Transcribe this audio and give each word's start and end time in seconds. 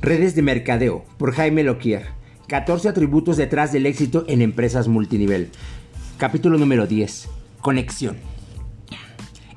Redes 0.00 0.36
de 0.36 0.42
Mercadeo 0.42 1.04
por 1.16 1.32
Jaime 1.32 1.64
Loquier. 1.64 2.06
14 2.46 2.88
atributos 2.88 3.36
detrás 3.36 3.72
del 3.72 3.84
éxito 3.84 4.24
en 4.28 4.42
empresas 4.42 4.86
multinivel. 4.86 5.50
Capítulo 6.18 6.56
número 6.56 6.86
10. 6.86 7.28
Conexión. 7.60 8.16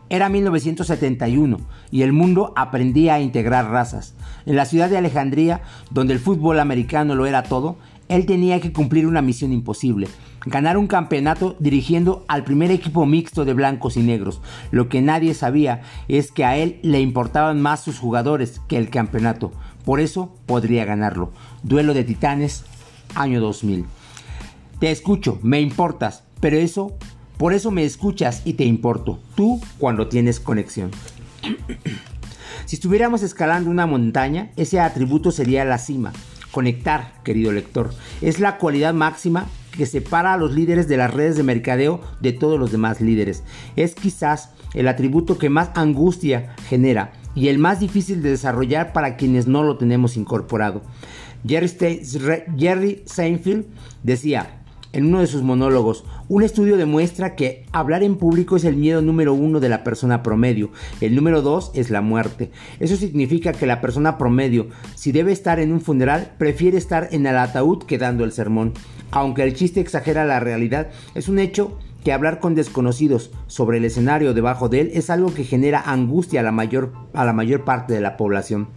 Era 0.10 0.30
1971 0.30 1.60
y 1.92 2.02
el 2.02 2.12
mundo 2.12 2.54
aprendía 2.56 3.14
a 3.14 3.22
integrar 3.22 3.70
razas. 3.70 4.16
En 4.48 4.56
la 4.56 4.66
ciudad 4.66 4.90
de 4.90 4.98
Alejandría, 4.98 5.62
donde 5.92 6.14
el 6.14 6.20
fútbol 6.20 6.60
americano 6.60 7.14
lo 7.14 7.28
era 7.28 7.44
todo, 7.44 7.78
él 8.12 8.26
tenía 8.26 8.60
que 8.60 8.74
cumplir 8.74 9.08
una 9.08 9.22
misión 9.22 9.54
imposible, 9.54 10.10
ganar 10.46 10.78
un 10.78 10.88
campeonato 10.88 11.56
dirigiendo 11.60 12.26
al 12.28 12.44
primer 12.44 12.70
equipo 12.70 13.06
mixto 13.06 13.46
de 13.46 13.54
blancos 13.54 13.96
y 13.96 14.02
negros. 14.02 14.42
Lo 14.70 14.90
que 14.90 15.02
nadie 15.02 15.34
sabía 15.34 15.84
es 16.10 16.32
que 16.32 16.44
a 16.44 16.58
él 16.58 16.80
le 16.82 17.00
importaban 17.00 17.62
más 17.62 17.82
sus 17.82 18.00
jugadores 18.00 18.60
que 18.68 18.78
el 18.78 18.90
campeonato. 18.90 19.54
Por 19.86 20.00
eso 20.00 20.36
podría 20.46 20.86
ganarlo. 20.86 21.32
Duelo 21.64 21.94
de 21.94 22.04
Titanes, 22.04 22.64
año 23.16 23.42
2000. 23.42 23.86
Te 24.80 24.92
escucho, 24.92 25.40
me 25.42 25.62
importas, 25.62 26.24
pero 26.40 26.58
eso, 26.58 26.98
por 27.38 27.54
eso 27.54 27.72
me 27.72 27.84
escuchas 27.84 28.42
y 28.46 28.54
te 28.54 28.66
importo. 28.66 29.20
Tú 29.36 29.62
cuando 29.78 30.08
tienes 30.08 30.40
conexión. 30.40 30.92
si 32.66 32.76
estuviéramos 32.76 33.24
escalando 33.24 33.70
una 33.70 33.86
montaña, 33.86 34.52
ese 34.56 34.80
atributo 34.80 35.32
sería 35.32 35.66
la 35.66 35.78
cima. 35.78 36.14
Conectar, 36.52 37.14
querido 37.24 37.52
lector, 37.52 37.94
es 38.22 38.40
la 38.40 38.58
cualidad 38.58 38.94
máxima 38.94 39.46
que 39.72 39.86
separa 39.86 40.34
a 40.34 40.38
los 40.38 40.54
líderes 40.54 40.88
de 40.88 40.98
las 40.98 41.14
redes 41.14 41.38
de 41.38 41.44
mercadeo 41.44 42.02
de 42.20 42.34
todos 42.34 42.60
los 42.60 42.72
demás 42.72 43.00
líderes. 43.00 43.44
Es 43.76 43.96
quizás 43.96 44.50
el 44.74 44.88
atributo 44.88 45.38
que 45.38 45.50
más 45.50 45.72
angustia 45.76 46.56
genera 46.68 47.14
y 47.36 47.48
el 47.48 47.60
más 47.60 47.80
difícil 47.80 48.22
de 48.22 48.32
desarrollar 48.32 48.94
para 48.94 49.16
quienes 49.18 49.48
no 49.48 49.64
lo 49.64 49.78
tenemos 49.78 50.18
incorporado. 50.18 50.82
Jerry, 51.48 53.04
Seinfeld 53.06 53.66
decía 54.04 54.58
en 54.94 55.06
uno 55.06 55.22
de 55.22 55.28
sus 55.28 55.42
monólogos, 55.42 56.04
un 56.28 56.44
estudio 56.44 56.76
demuestra 56.76 57.36
que 57.36 57.66
hablar 57.72 58.04
en 58.04 58.18
público 58.18 58.58
es 58.58 58.66
el 58.66 58.76
miedo 58.76 59.02
número 59.02 59.34
uno 59.34 59.62
de 59.62 59.70
la 59.70 59.86
persona 59.86 60.22
promedio, 60.22 60.72
el 61.00 61.16
número 61.16 61.42
dos 61.42 61.72
es 61.74 61.90
la 61.90 62.02
muerte. 62.02 62.52
Eso 62.80 62.98
significa 62.98 63.54
que 63.54 63.66
la 63.66 63.80
persona 63.80 64.18
promedio, 64.18 64.68
si 64.96 65.14
debe 65.14 65.32
estar 65.32 65.60
en 65.60 65.72
un 65.72 65.80
funeral, 65.80 66.34
prefiere 66.38 66.78
estar 66.78 67.08
en 67.12 67.26
el 67.26 67.38
ataúd 67.38 67.84
que 67.84 67.98
dando 67.98 68.26
el 68.26 68.34
sermón. 68.34 68.74
Aunque 69.12 69.44
el 69.44 69.54
chiste 69.54 69.80
exagera 69.80 70.26
la 70.26 70.42
realidad, 70.42 70.90
es 71.16 71.30
un 71.30 71.40
hecho 71.40 71.78
que 72.04 72.14
hablar 72.14 72.40
con 72.40 72.56
desconocidos 72.56 73.32
sobre 73.48 73.78
el 73.78 73.86
escenario 73.86 74.34
debajo 74.34 74.70
de 74.70 74.82
él 74.82 74.92
es 74.94 75.10
algo 75.10 75.34
que 75.34 75.44
genera 75.44 75.82
angustia 75.82 76.40
a 76.40 76.44
la 76.44 76.52
mayor, 76.52 76.94
a 77.14 77.26
la 77.26 77.34
mayor 77.34 77.64
parte 77.64 77.94
de 77.94 78.02
la 78.02 78.18
población. 78.18 78.68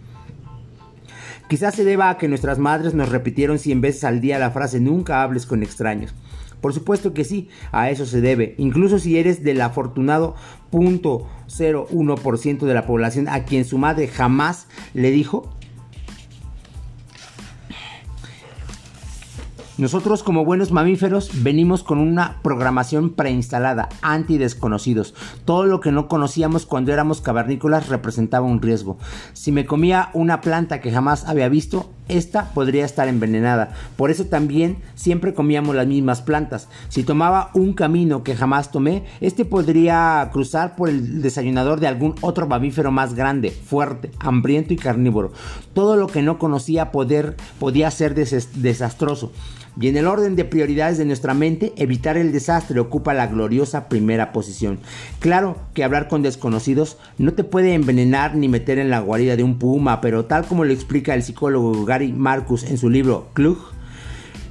Quizás 1.47 1.75
se 1.75 1.83
deba 1.83 2.09
a 2.09 2.17
que 2.17 2.27
nuestras 2.27 2.57
madres 2.57 2.95
nos 2.95 3.09
repitieron 3.09 3.59
cien 3.59 3.79
veces 3.81 4.03
al 4.03 4.19
día 4.19 4.39
la 4.39 4.49
frase 4.51 4.79
nunca 4.79 5.21
hables 5.21 5.45
con 5.45 5.61
extraños. 5.61 6.15
Por 6.59 6.73
supuesto 6.73 7.13
que 7.13 7.23
sí, 7.23 7.49
a 7.71 7.91
eso 7.91 8.07
se 8.07 8.21
debe. 8.21 8.55
Incluso 8.57 8.97
si 8.97 9.19
eres 9.19 9.43
del 9.43 9.61
afortunado 9.61 10.33
0.01% 10.71 12.65
de 12.65 12.73
la 12.73 12.87
población 12.87 13.27
a 13.27 13.43
quien 13.43 13.65
su 13.65 13.77
madre 13.77 14.07
jamás 14.07 14.65
le 14.95 15.11
dijo 15.11 15.54
Nosotros 19.77 20.23
como 20.23 20.45
buenos 20.45 20.71
mamíferos 20.71 21.43
venimos 21.43 21.83
con 21.83 21.97
una 21.97 22.37
programación 22.41 23.09
preinstalada, 23.09 23.89
anti-desconocidos. 24.01 25.13
Todo 25.43 25.65
lo 25.65 25.81
que 25.81 25.91
no 25.91 26.07
conocíamos 26.07 26.65
cuando 26.65 26.93
éramos 26.93 27.19
cavernícolas 27.19 27.89
representaba 27.89 28.45
un 28.45 28.61
riesgo. 28.61 28.97
Si 29.33 29.51
me 29.51 29.65
comía 29.65 30.11
una 30.13 30.39
planta 30.39 30.79
que 30.79 30.93
jamás 30.93 31.25
había 31.25 31.49
visto, 31.49 31.89
esta 32.07 32.53
podría 32.53 32.85
estar 32.85 33.09
envenenada. 33.09 33.73
Por 33.97 34.11
eso 34.11 34.27
también 34.27 34.77
siempre 34.93 35.33
comíamos 35.33 35.75
las 35.75 35.87
mismas 35.87 36.21
plantas. 36.21 36.69
Si 36.87 37.03
tomaba 37.03 37.49
un 37.53 37.73
camino 37.73 38.23
que 38.23 38.37
jamás 38.37 38.71
tomé, 38.71 39.03
este 39.19 39.43
podría 39.43 40.29
cruzar 40.31 40.77
por 40.77 40.87
el 40.87 41.21
desayunador 41.21 41.81
de 41.81 41.87
algún 41.87 42.15
otro 42.21 42.47
mamífero 42.47 42.91
más 42.91 43.13
grande, 43.13 43.51
fuerte, 43.51 44.09
hambriento 44.19 44.73
y 44.73 44.77
carnívoro. 44.77 45.33
Todo 45.73 45.97
lo 45.97 46.07
que 46.07 46.21
no 46.21 46.39
conocía 46.39 46.93
poder, 46.93 47.35
podía 47.59 47.91
ser 47.91 48.15
desastroso. 48.15 49.33
Y 49.79 49.89
en 49.89 49.97
el 49.97 50.07
orden 50.07 50.35
de 50.35 50.45
prioridades 50.45 50.97
de 50.97 51.05
nuestra 51.05 51.33
mente, 51.33 51.73
evitar 51.77 52.17
el 52.17 52.31
desastre 52.31 52.79
ocupa 52.79 53.13
la 53.13 53.27
gloriosa 53.27 53.89
primera 53.89 54.31
posición. 54.31 54.79
Claro 55.19 55.57
que 55.73 55.83
hablar 55.83 56.07
con 56.07 56.21
desconocidos 56.21 56.97
no 57.17 57.33
te 57.33 57.43
puede 57.43 57.73
envenenar 57.73 58.35
ni 58.35 58.47
meter 58.47 58.79
en 58.79 58.89
la 58.89 58.99
guarida 58.99 59.35
de 59.35 59.43
un 59.43 59.59
puma, 59.59 59.99
pero 59.99 60.25
tal 60.25 60.45
como 60.45 60.63
lo 60.63 60.73
explica 60.73 61.13
el 61.13 61.23
psicólogo 61.23 61.85
Gary 61.85 62.13
Marcus 62.13 62.63
en 62.63 62.77
su 62.77 62.89
libro 62.89 63.27
Klug, 63.33 63.74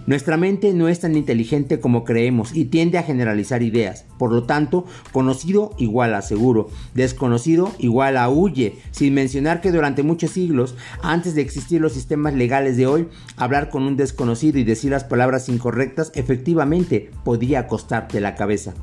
nuestra 0.07 0.37
mente 0.37 0.73
no 0.75 0.89
es 0.89 1.01
tan 1.01 1.17
inteligente 1.17 1.81
como 1.81 2.05
creemos 2.05 2.55
y 2.55 2.67
tiende 2.67 2.99
a 2.99 3.03
generalizar 3.03 3.63
ideas. 3.63 4.05
Por 4.19 4.33
lo 4.33 4.45
tanto, 4.45 4.85
conocido 5.13 5.75
igual 5.79 6.15
a 6.15 6.21
seguro, 6.21 6.69
desconocido 6.95 7.73
igual 7.79 8.19
a 8.19 8.29
huye, 8.29 8.79
sin 8.91 9.15
mencionar 9.15 9.61
que 9.61 9.73
durante 9.73 10.03
muchos 10.03 10.33
siglos, 10.33 10.77
antes 11.03 11.35
de 11.35 11.41
existir 11.41 11.81
los 11.81 11.95
sistemas 11.95 12.35
legales 12.35 12.77
de 12.77 12.87
hoy, 12.87 13.09
hablar 13.37 13.71
con 13.71 13.85
un 13.85 13.97
desconocido 13.97 14.59
y 14.59 14.65
decir 14.65 14.91
las 14.91 15.05
palabras 15.05 15.49
incorrectas 15.49 16.13
efectivamente 16.15 17.11
podía 17.25 17.67
costarte 17.67 18.21
la 18.21 18.35
cabeza. 18.35 18.75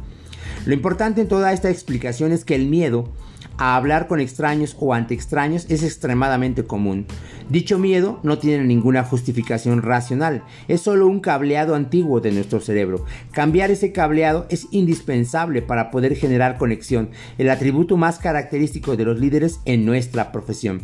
Lo 0.66 0.74
importante 0.74 1.22
en 1.22 1.28
toda 1.28 1.53
esta 1.53 1.70
explicación 1.70 2.32
es 2.32 2.46
que 2.46 2.56
el 2.56 2.68
miedo 2.68 3.12
a 3.61 3.75
hablar 3.75 4.07
con 4.07 4.19
extraños 4.19 4.75
o 4.79 4.91
ante 4.95 5.13
extraños 5.13 5.67
es 5.69 5.83
extremadamente 5.83 6.63
común. 6.63 7.05
Dicho 7.47 7.77
miedo 7.77 8.19
no 8.23 8.39
tiene 8.39 8.63
ninguna 8.63 9.03
justificación 9.03 9.83
racional, 9.83 10.41
es 10.67 10.81
solo 10.81 11.05
un 11.05 11.19
cableado 11.19 11.75
antiguo 11.75 12.22
de 12.22 12.31
nuestro 12.31 12.59
cerebro. 12.59 13.05
Cambiar 13.31 13.69
ese 13.69 13.91
cableado 13.91 14.47
es 14.49 14.66
indispensable 14.72 15.61
para 15.61 15.91
poder 15.91 16.16
generar 16.16 16.57
conexión, 16.57 17.11
el 17.38 17.51
atributo 17.51 17.97
más 17.97 18.17
característico 18.17 18.97
de 18.97 19.05
los 19.05 19.19
líderes 19.19 19.59
en 19.66 19.85
nuestra 19.85 20.31
profesión. 20.31 20.81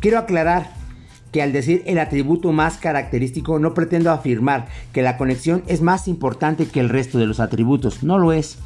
Quiero 0.00 0.18
aclarar 0.18 0.72
que 1.30 1.42
al 1.42 1.52
decir 1.52 1.84
el 1.86 2.00
atributo 2.00 2.50
más 2.50 2.76
característico 2.76 3.60
no 3.60 3.72
pretendo 3.72 4.10
afirmar 4.10 4.66
que 4.92 5.02
la 5.02 5.16
conexión 5.16 5.62
es 5.68 5.80
más 5.80 6.08
importante 6.08 6.66
que 6.66 6.80
el 6.80 6.88
resto 6.88 7.18
de 7.18 7.26
los 7.26 7.38
atributos, 7.38 8.02
no 8.02 8.18
lo 8.18 8.32
es. 8.32 8.58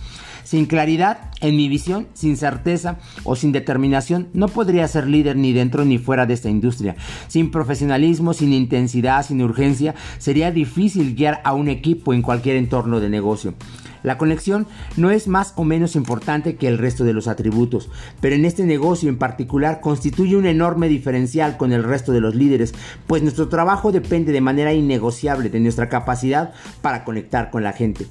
Sin 0.44 0.66
claridad, 0.66 1.30
en 1.40 1.56
mi 1.56 1.68
visión, 1.68 2.08
sin 2.14 2.36
certeza 2.36 2.98
o 3.24 3.36
sin 3.36 3.52
determinación, 3.52 4.28
no 4.32 4.48
podría 4.48 4.88
ser 4.88 5.06
líder 5.06 5.36
ni 5.36 5.52
dentro 5.52 5.84
ni 5.84 5.98
fuera 5.98 6.26
de 6.26 6.34
esta 6.34 6.50
industria. 6.50 6.96
Sin 7.28 7.50
profesionalismo, 7.50 8.34
sin 8.34 8.52
intensidad, 8.52 9.24
sin 9.24 9.42
urgencia, 9.42 9.94
sería 10.18 10.50
difícil 10.50 11.14
guiar 11.14 11.40
a 11.44 11.54
un 11.54 11.68
equipo 11.68 12.12
en 12.12 12.22
cualquier 12.22 12.56
entorno 12.56 13.00
de 13.00 13.08
negocio. 13.08 13.54
La 14.02 14.16
conexión 14.16 14.66
no 14.96 15.10
es 15.10 15.28
más 15.28 15.52
o 15.56 15.64
menos 15.64 15.94
importante 15.94 16.56
que 16.56 16.68
el 16.68 16.78
resto 16.78 17.04
de 17.04 17.12
los 17.12 17.28
atributos, 17.28 17.90
pero 18.20 18.34
en 18.34 18.44
este 18.44 18.64
negocio 18.64 19.08
en 19.08 19.18
particular 19.18 19.80
constituye 19.80 20.36
un 20.36 20.46
enorme 20.46 20.88
diferencial 20.88 21.58
con 21.58 21.72
el 21.72 21.84
resto 21.84 22.12
de 22.12 22.20
los 22.20 22.34
líderes, 22.34 22.74
pues 23.06 23.22
nuestro 23.22 23.48
trabajo 23.48 23.92
depende 23.92 24.32
de 24.32 24.40
manera 24.40 24.72
innegociable 24.72 25.50
de 25.50 25.60
nuestra 25.60 25.88
capacidad 25.88 26.52
para 26.80 27.04
conectar 27.04 27.50
con 27.50 27.62
la 27.62 27.72
gente. 27.72 28.06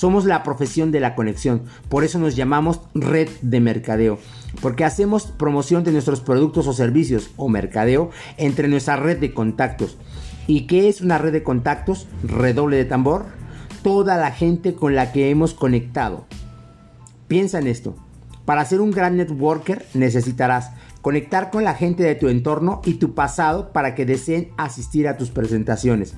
Somos 0.00 0.24
la 0.24 0.42
profesión 0.42 0.92
de 0.92 1.00
la 1.00 1.14
conexión, 1.14 1.64
por 1.90 2.04
eso 2.04 2.18
nos 2.18 2.34
llamamos 2.34 2.80
red 2.94 3.28
de 3.42 3.60
mercadeo, 3.60 4.18
porque 4.62 4.86
hacemos 4.86 5.26
promoción 5.26 5.84
de 5.84 5.92
nuestros 5.92 6.22
productos 6.22 6.66
o 6.66 6.72
servicios 6.72 7.28
o 7.36 7.50
mercadeo 7.50 8.08
entre 8.38 8.66
nuestra 8.68 8.96
red 8.96 9.18
de 9.18 9.34
contactos. 9.34 9.98
¿Y 10.46 10.66
qué 10.66 10.88
es 10.88 11.02
una 11.02 11.18
red 11.18 11.32
de 11.32 11.42
contactos? 11.42 12.06
Redoble 12.22 12.78
de 12.78 12.86
tambor. 12.86 13.26
Toda 13.82 14.16
la 14.16 14.30
gente 14.30 14.74
con 14.74 14.94
la 14.94 15.12
que 15.12 15.28
hemos 15.28 15.52
conectado. 15.52 16.24
Piensa 17.28 17.58
en 17.58 17.66
esto. 17.66 17.94
Para 18.46 18.64
ser 18.64 18.80
un 18.80 18.92
gran 18.92 19.18
networker 19.18 19.84
necesitarás 19.92 20.70
conectar 21.02 21.50
con 21.50 21.62
la 21.62 21.74
gente 21.74 22.04
de 22.04 22.14
tu 22.14 22.28
entorno 22.28 22.80
y 22.86 22.94
tu 22.94 23.14
pasado 23.14 23.70
para 23.74 23.94
que 23.94 24.06
deseen 24.06 24.48
asistir 24.56 25.08
a 25.08 25.18
tus 25.18 25.28
presentaciones 25.28 26.14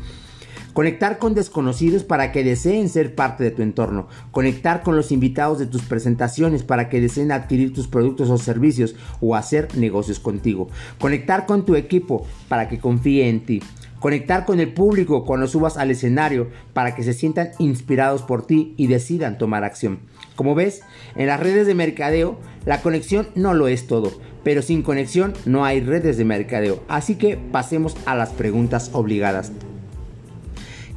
Conectar 0.73 1.19
con 1.19 1.35
desconocidos 1.35 2.03
para 2.03 2.33
que 2.33 2.45
deseen 2.45 2.89
ser 2.89 3.15
parte 3.15 3.45
de 3.45 3.51
tu 3.51 3.61
entorno. 3.61 4.09
Conectar 4.31 4.83
con 4.83 4.97
los 4.97 5.13
invitados 5.13 5.59
de 5.59 5.67
tus 5.67 5.83
presentaciones 5.83 6.63
para 6.63 6.89
que 6.89 7.01
deseen 7.01 7.31
adquirir 7.31 7.75
tus 7.75 7.89
productos 7.89 8.31
o 8.31 8.39
servicios 8.39 8.95
o 9.21 9.37
hacer 9.37 9.77
negocios 9.77 10.19
contigo. 10.19 10.69
Conectar 10.99 11.45
con 11.45 11.67
tu 11.67 11.77
equipo 11.77 12.27
para 12.49 12.69
que 12.69 12.79
confíe 12.79 13.29
en 13.29 13.45
ti. 13.45 13.63
Conectar 14.01 14.47
con 14.47 14.61
el 14.61 14.73
público 14.73 15.27
cuando 15.27 15.47
subas 15.47 15.77
al 15.77 15.91
escenario 15.91 16.49
para 16.73 16.95
que 16.95 17.05
se 17.05 17.13
sientan 17.13 17.51
inspirados 17.59 18.23
por 18.23 18.47
ti 18.47 18.73
y 18.79 18.87
decidan 18.87 19.37
tomar 19.37 19.65
acción. 19.65 20.01
Como 20.37 20.55
ves, 20.55 20.81
en 21.17 21.27
las 21.27 21.39
redes 21.39 21.67
de 21.67 21.75
mercadeo, 21.75 22.39
la 22.65 22.81
conexión 22.81 23.29
no 23.35 23.53
lo 23.53 23.69
es 23.69 23.87
todo, 23.87 24.11
pero 24.43 24.63
sin 24.63 24.83
conexión 24.83 25.35
no 25.45 25.67
hay 25.67 25.81
redes 25.81 26.17
de 26.17 26.25
mercadeo. 26.25 26.83
Así 26.89 27.17
que 27.17 27.37
pasemos 27.37 27.95
a 28.07 28.17
las 28.17 28.31
preguntas 28.31 28.91
obligadas. 28.95 29.53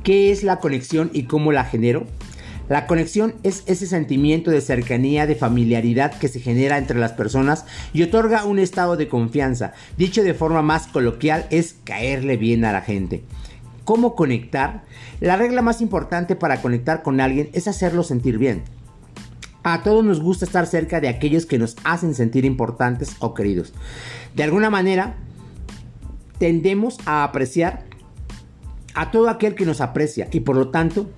¿Qué 0.06 0.32
es 0.32 0.44
la 0.44 0.60
conexión 0.60 1.10
y 1.14 1.24
cómo 1.24 1.52
la 1.52 1.66
genero? 1.66 2.06
La 2.70 2.86
conexión 2.86 3.34
es 3.42 3.64
ese 3.66 3.88
sentimiento 3.88 4.52
de 4.52 4.62
cercanía, 4.62 5.26
de 5.26 5.34
familiaridad 5.34 6.14
que 6.20 6.28
se 6.28 6.40
genera 6.40 6.78
entre 6.78 7.00
las 7.00 7.14
personas 7.14 7.66
y 7.92 8.04
otorga 8.04 8.46
un 8.46 8.60
estado 8.60 8.98
de 8.98 9.08
confianza. 9.08 9.74
Dicho 9.98 10.22
de 10.22 10.36
forma 10.36 10.62
más 10.62 10.86
coloquial 10.86 11.48
es 11.50 11.78
caerle 11.86 12.38
bien 12.38 12.66
a 12.66 12.72
la 12.72 12.82
gente. 12.82 13.24
¿Cómo 13.84 14.14
conectar? 14.14 14.84
La 15.22 15.38
regla 15.38 15.64
más 15.64 15.82
importante 15.82 16.36
para 16.36 16.62
conectar 16.62 17.02
con 17.02 17.20
alguien 17.20 17.50
es 17.54 17.68
hacerlo 17.68 18.04
sentir 18.04 18.38
bien. 18.38 18.62
A 19.64 19.82
todos 19.82 20.06
nos 20.06 20.22
gusta 20.22 20.46
estar 20.46 20.68
cerca 20.68 21.02
de 21.02 21.10
aquellos 21.10 21.48
que 21.48 21.58
nos 21.58 21.78
hacen 21.84 22.14
sentir 22.14 22.46
importantes 22.46 23.16
o 23.18 23.34
queridos. 23.34 23.74
De 24.36 24.44
alguna 24.44 24.70
manera, 24.70 25.16
tendemos 26.38 27.00
a 27.08 27.24
apreciar 27.24 27.86
a 28.96 29.12
todo 29.12 29.30
aquel 29.30 29.56
que 29.56 29.66
nos 29.66 29.82
aprecia 29.82 30.28
y 30.32 30.40
por 30.40 30.56
lo 30.56 30.70
tanto 30.70 31.10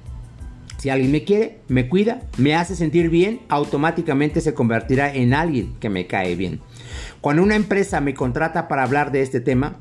si 0.78 0.90
alguien 0.90 1.12
me 1.12 1.24
quiere, 1.24 1.60
me 1.68 1.90
cuida, 1.90 2.22
me 2.38 2.56
hace 2.56 2.76
sentir 2.76 3.10
bien, 3.10 3.42
automáticamente 3.50 4.42
se 4.42 4.54
convertirá 4.54 5.14
en 5.14 5.34
alguien 5.34 5.76
que 5.80 5.90
me 5.90 6.06
cae 6.06 6.36
bien. 6.36 6.60
Cuando 7.20 7.42
una 7.42 7.56
empresa 7.56 8.00
me 8.00 8.14
contrata 8.14 8.68
para 8.68 8.84
hablar 8.84 9.12
de 9.12 9.22
este 9.22 9.40
tema, 9.40 9.78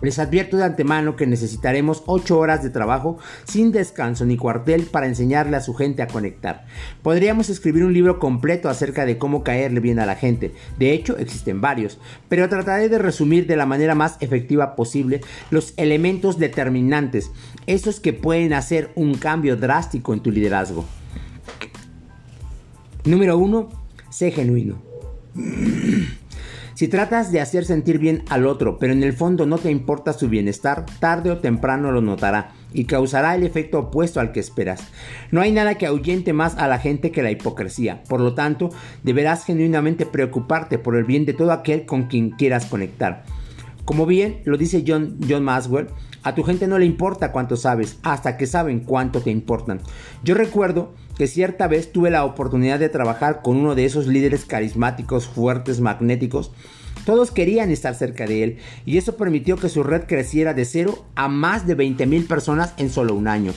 les 0.00 0.18
advierto 0.18 0.56
de 0.56 0.64
antemano 0.64 1.16
que 1.16 1.26
necesitaremos 1.26 2.02
8 2.06 2.38
horas 2.38 2.62
de 2.62 2.70
trabajo 2.70 3.18
sin 3.44 3.72
descanso 3.72 4.24
ni 4.24 4.36
cuartel 4.36 4.82
para 4.84 5.06
enseñarle 5.06 5.56
a 5.56 5.60
su 5.60 5.74
gente 5.74 6.02
a 6.02 6.06
conectar. 6.06 6.66
Podríamos 7.02 7.50
escribir 7.50 7.84
un 7.84 7.92
libro 7.92 8.18
completo 8.18 8.68
acerca 8.68 9.06
de 9.06 9.18
cómo 9.18 9.42
caerle 9.42 9.80
bien 9.80 9.98
a 9.98 10.06
la 10.06 10.16
gente. 10.16 10.52
De 10.78 10.92
hecho, 10.92 11.16
existen 11.18 11.60
varios, 11.60 11.98
pero 12.28 12.48
trataré 12.48 12.88
de 12.88 12.98
resumir 12.98 13.46
de 13.46 13.56
la 13.56 13.66
manera 13.66 13.94
más 13.94 14.16
efectiva 14.20 14.76
posible 14.76 15.20
los 15.50 15.74
elementos 15.76 16.38
determinantes, 16.38 17.30
esos 17.66 18.00
que 18.00 18.12
pueden 18.12 18.52
hacer 18.52 18.90
un 18.94 19.14
cambio 19.14 19.56
drástico 19.56 20.14
en 20.14 20.20
tu 20.20 20.30
liderazgo. 20.30 20.84
Número 23.04 23.38
1. 23.38 23.68
Sé 24.10 24.30
genuino. 24.30 24.82
Si 26.78 26.86
tratas 26.86 27.32
de 27.32 27.40
hacer 27.40 27.64
sentir 27.64 27.98
bien 27.98 28.22
al 28.28 28.46
otro, 28.46 28.78
pero 28.78 28.92
en 28.92 29.02
el 29.02 29.12
fondo 29.12 29.46
no 29.46 29.58
te 29.58 29.68
importa 29.68 30.12
su 30.12 30.28
bienestar, 30.28 30.86
tarde 31.00 31.32
o 31.32 31.38
temprano 31.38 31.90
lo 31.90 32.00
notará 32.00 32.52
y 32.72 32.84
causará 32.84 33.34
el 33.34 33.42
efecto 33.42 33.80
opuesto 33.80 34.20
al 34.20 34.30
que 34.30 34.38
esperas. 34.38 34.86
No 35.32 35.40
hay 35.40 35.50
nada 35.50 35.74
que 35.74 35.86
ahuyente 35.86 36.32
más 36.32 36.56
a 36.56 36.68
la 36.68 36.78
gente 36.78 37.10
que 37.10 37.24
la 37.24 37.32
hipocresía. 37.32 38.04
Por 38.04 38.20
lo 38.20 38.34
tanto, 38.34 38.70
deberás 39.02 39.44
genuinamente 39.44 40.06
preocuparte 40.06 40.78
por 40.78 40.94
el 40.94 41.02
bien 41.02 41.24
de 41.24 41.34
todo 41.34 41.50
aquel 41.50 41.84
con 41.84 42.04
quien 42.04 42.30
quieras 42.30 42.66
conectar. 42.66 43.24
Como 43.84 44.06
bien 44.06 44.42
lo 44.44 44.56
dice 44.56 44.84
John, 44.86 45.18
John 45.28 45.42
Maswell, 45.42 45.88
a 46.22 46.34
tu 46.34 46.42
gente 46.42 46.66
no 46.66 46.78
le 46.78 46.86
importa 46.86 47.32
cuánto 47.32 47.56
sabes, 47.56 47.98
hasta 48.02 48.36
que 48.36 48.46
saben 48.46 48.80
cuánto 48.80 49.20
te 49.20 49.30
importan. 49.30 49.80
Yo 50.22 50.34
recuerdo 50.34 50.94
que 51.16 51.26
cierta 51.26 51.66
vez 51.66 51.92
tuve 51.92 52.10
la 52.10 52.24
oportunidad 52.24 52.78
de 52.78 52.88
trabajar 52.88 53.42
con 53.42 53.56
uno 53.56 53.74
de 53.74 53.84
esos 53.84 54.06
líderes 54.06 54.44
carismáticos, 54.44 55.26
fuertes, 55.26 55.80
magnéticos. 55.80 56.52
Todos 57.04 57.30
querían 57.30 57.70
estar 57.70 57.94
cerca 57.94 58.26
de 58.26 58.44
él 58.44 58.58
y 58.84 58.98
eso 58.98 59.16
permitió 59.16 59.56
que 59.56 59.68
su 59.68 59.82
red 59.82 60.04
creciera 60.06 60.54
de 60.54 60.64
cero 60.64 61.06
a 61.14 61.28
más 61.28 61.66
de 61.66 61.74
20 61.74 62.06
mil 62.06 62.24
personas 62.24 62.74
en 62.76 62.90
solo 62.90 63.14
un 63.14 63.28
año. 63.28 63.52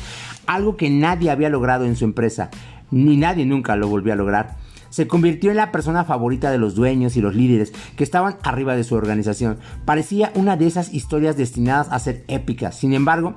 Algo 0.47 0.77
que 0.77 0.89
nadie 0.89 1.29
había 1.29 1.49
logrado 1.49 1.85
en 1.85 1.95
su 1.95 2.05
empresa, 2.05 2.49
ni 2.89 3.17
nadie 3.17 3.45
nunca 3.45 3.75
lo 3.75 3.87
volvió 3.87 4.13
a 4.13 4.15
lograr. 4.15 4.57
Se 4.91 5.07
convirtió 5.07 5.49
en 5.49 5.57
la 5.57 5.71
persona 5.71 6.05
favorita 6.05 6.51
de 6.51 6.59
los 6.59 6.75
dueños 6.75 7.17
y 7.17 7.21
los 7.21 7.33
líderes 7.33 7.73
que 7.95 8.03
estaban 8.03 8.37
arriba 8.43 8.75
de 8.75 8.83
su 8.83 8.93
organización. 8.93 9.57
Parecía 9.85 10.31
una 10.35 10.57
de 10.57 10.67
esas 10.67 10.93
historias 10.93 11.37
destinadas 11.37 11.87
a 11.89 11.97
ser 11.97 12.23
épicas. 12.27 12.77
Sin 12.77 12.93
embargo, 12.93 13.35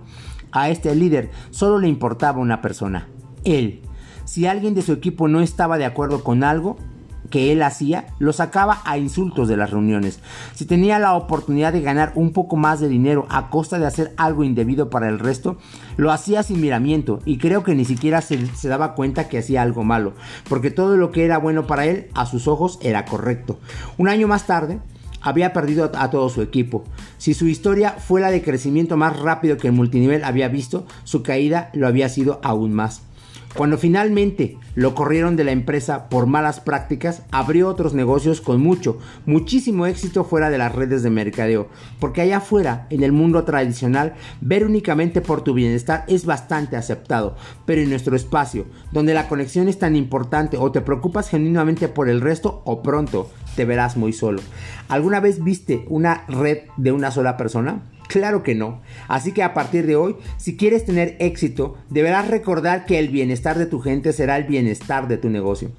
a 0.52 0.68
este 0.68 0.94
líder 0.94 1.30
solo 1.50 1.78
le 1.78 1.88
importaba 1.88 2.40
una 2.40 2.60
persona, 2.60 3.08
él. 3.44 3.80
Si 4.24 4.46
alguien 4.46 4.74
de 4.74 4.82
su 4.82 4.92
equipo 4.92 5.28
no 5.28 5.40
estaba 5.40 5.78
de 5.78 5.84
acuerdo 5.84 6.22
con 6.24 6.44
algo 6.44 6.76
que 7.34 7.50
él 7.50 7.64
hacía, 7.64 8.06
lo 8.20 8.32
sacaba 8.32 8.80
a 8.84 8.96
insultos 8.96 9.48
de 9.48 9.56
las 9.56 9.72
reuniones. 9.72 10.20
Si 10.54 10.66
tenía 10.66 11.00
la 11.00 11.14
oportunidad 11.14 11.72
de 11.72 11.80
ganar 11.80 12.12
un 12.14 12.32
poco 12.32 12.54
más 12.54 12.78
de 12.78 12.86
dinero 12.86 13.26
a 13.28 13.50
costa 13.50 13.80
de 13.80 13.86
hacer 13.86 14.14
algo 14.16 14.44
indebido 14.44 14.88
para 14.88 15.08
el 15.08 15.18
resto, 15.18 15.58
lo 15.96 16.12
hacía 16.12 16.44
sin 16.44 16.60
miramiento 16.60 17.18
y 17.24 17.38
creo 17.38 17.64
que 17.64 17.74
ni 17.74 17.84
siquiera 17.84 18.20
se, 18.20 18.38
daba 18.68 18.94
cuenta 18.94 19.26
que 19.26 19.38
hacía 19.38 19.62
algo 19.62 19.82
malo, 19.82 20.12
porque 20.48 20.70
todo 20.70 20.96
lo 20.96 21.10
que 21.10 21.24
era 21.24 21.38
bueno 21.38 21.66
para 21.66 21.86
él, 21.86 22.06
a 22.14 22.24
sus 22.24 22.46
ojos, 22.46 22.78
era 22.80 23.04
correcto. 23.04 23.58
Un 23.98 24.06
año 24.06 24.28
más 24.28 24.46
tarde, 24.46 24.78
había 25.20 25.52
perdido 25.52 25.90
a 25.92 26.10
todo 26.10 26.28
su 26.28 26.40
equipo. 26.40 26.84
Si 27.18 27.34
su 27.34 27.48
historia 27.48 27.96
fue 27.98 28.20
la 28.20 28.30
de 28.30 28.42
crecimiento 28.42 28.96
más 28.96 29.18
rápido 29.18 29.56
que 29.56 29.66
el 29.66 29.72
multinivel 29.72 30.22
había 30.22 30.46
visto, 30.46 30.86
su 31.02 31.24
caída 31.24 31.70
lo 31.72 31.88
había 31.88 32.08
sido 32.08 32.38
aún 32.44 32.72
más. 32.74 33.02
Cuando 33.56 33.78
finalmente 33.78 34.58
lo 34.74 34.96
corrieron 34.96 35.36
de 35.36 35.44
la 35.44 35.52
empresa 35.52 36.08
por 36.08 36.26
malas 36.26 36.58
prácticas, 36.58 37.22
abrió 37.30 37.68
otros 37.68 37.94
negocios 37.94 38.40
con 38.40 38.60
mucho, 38.60 38.98
muchísimo 39.26 39.86
éxito 39.86 40.24
fuera 40.24 40.50
de 40.50 40.58
las 40.58 40.74
redes 40.74 41.04
de 41.04 41.10
mercadeo, 41.10 41.68
porque 42.00 42.20
allá 42.20 42.38
afuera, 42.38 42.88
en 42.90 43.04
el 43.04 43.12
mundo 43.12 43.44
tradicional, 43.44 44.14
ver 44.40 44.66
únicamente 44.66 45.20
por 45.20 45.42
tu 45.42 45.54
bienestar 45.54 46.04
es 46.08 46.26
bastante 46.26 46.76
aceptado, 46.76 47.36
pero 47.64 47.80
en 47.80 47.90
nuestro 47.90 48.16
espacio, 48.16 48.66
donde 48.90 49.14
la 49.14 49.28
conexión 49.28 49.68
es 49.68 49.78
tan 49.78 49.94
importante 49.94 50.56
o 50.56 50.72
te 50.72 50.80
preocupas 50.80 51.28
genuinamente 51.28 51.86
por 51.86 52.08
el 52.08 52.20
resto 52.20 52.62
o 52.64 52.82
pronto 52.82 53.30
te 53.54 53.64
verás 53.64 53.96
muy 53.96 54.12
solo. 54.12 54.42
¿Alguna 54.88 55.20
vez 55.20 55.44
viste 55.44 55.84
una 55.88 56.24
red 56.26 56.58
de 56.76 56.90
una 56.90 57.12
sola 57.12 57.36
persona? 57.36 57.82
Claro 58.08 58.42
que 58.42 58.54
no. 58.54 58.80
Así 59.08 59.32
que 59.32 59.42
a 59.42 59.54
partir 59.54 59.86
de 59.86 59.96
hoy, 59.96 60.16
si 60.36 60.56
quieres 60.56 60.84
tener 60.84 61.16
éxito, 61.18 61.76
deberás 61.90 62.28
recordar 62.28 62.86
que 62.86 62.98
el 62.98 63.08
bienestar 63.08 63.58
de 63.58 63.66
tu 63.66 63.80
gente 63.80 64.12
será 64.12 64.36
el 64.36 64.44
bienestar 64.44 65.08
de 65.08 65.16
tu 65.16 65.30
negocio. 65.30 65.70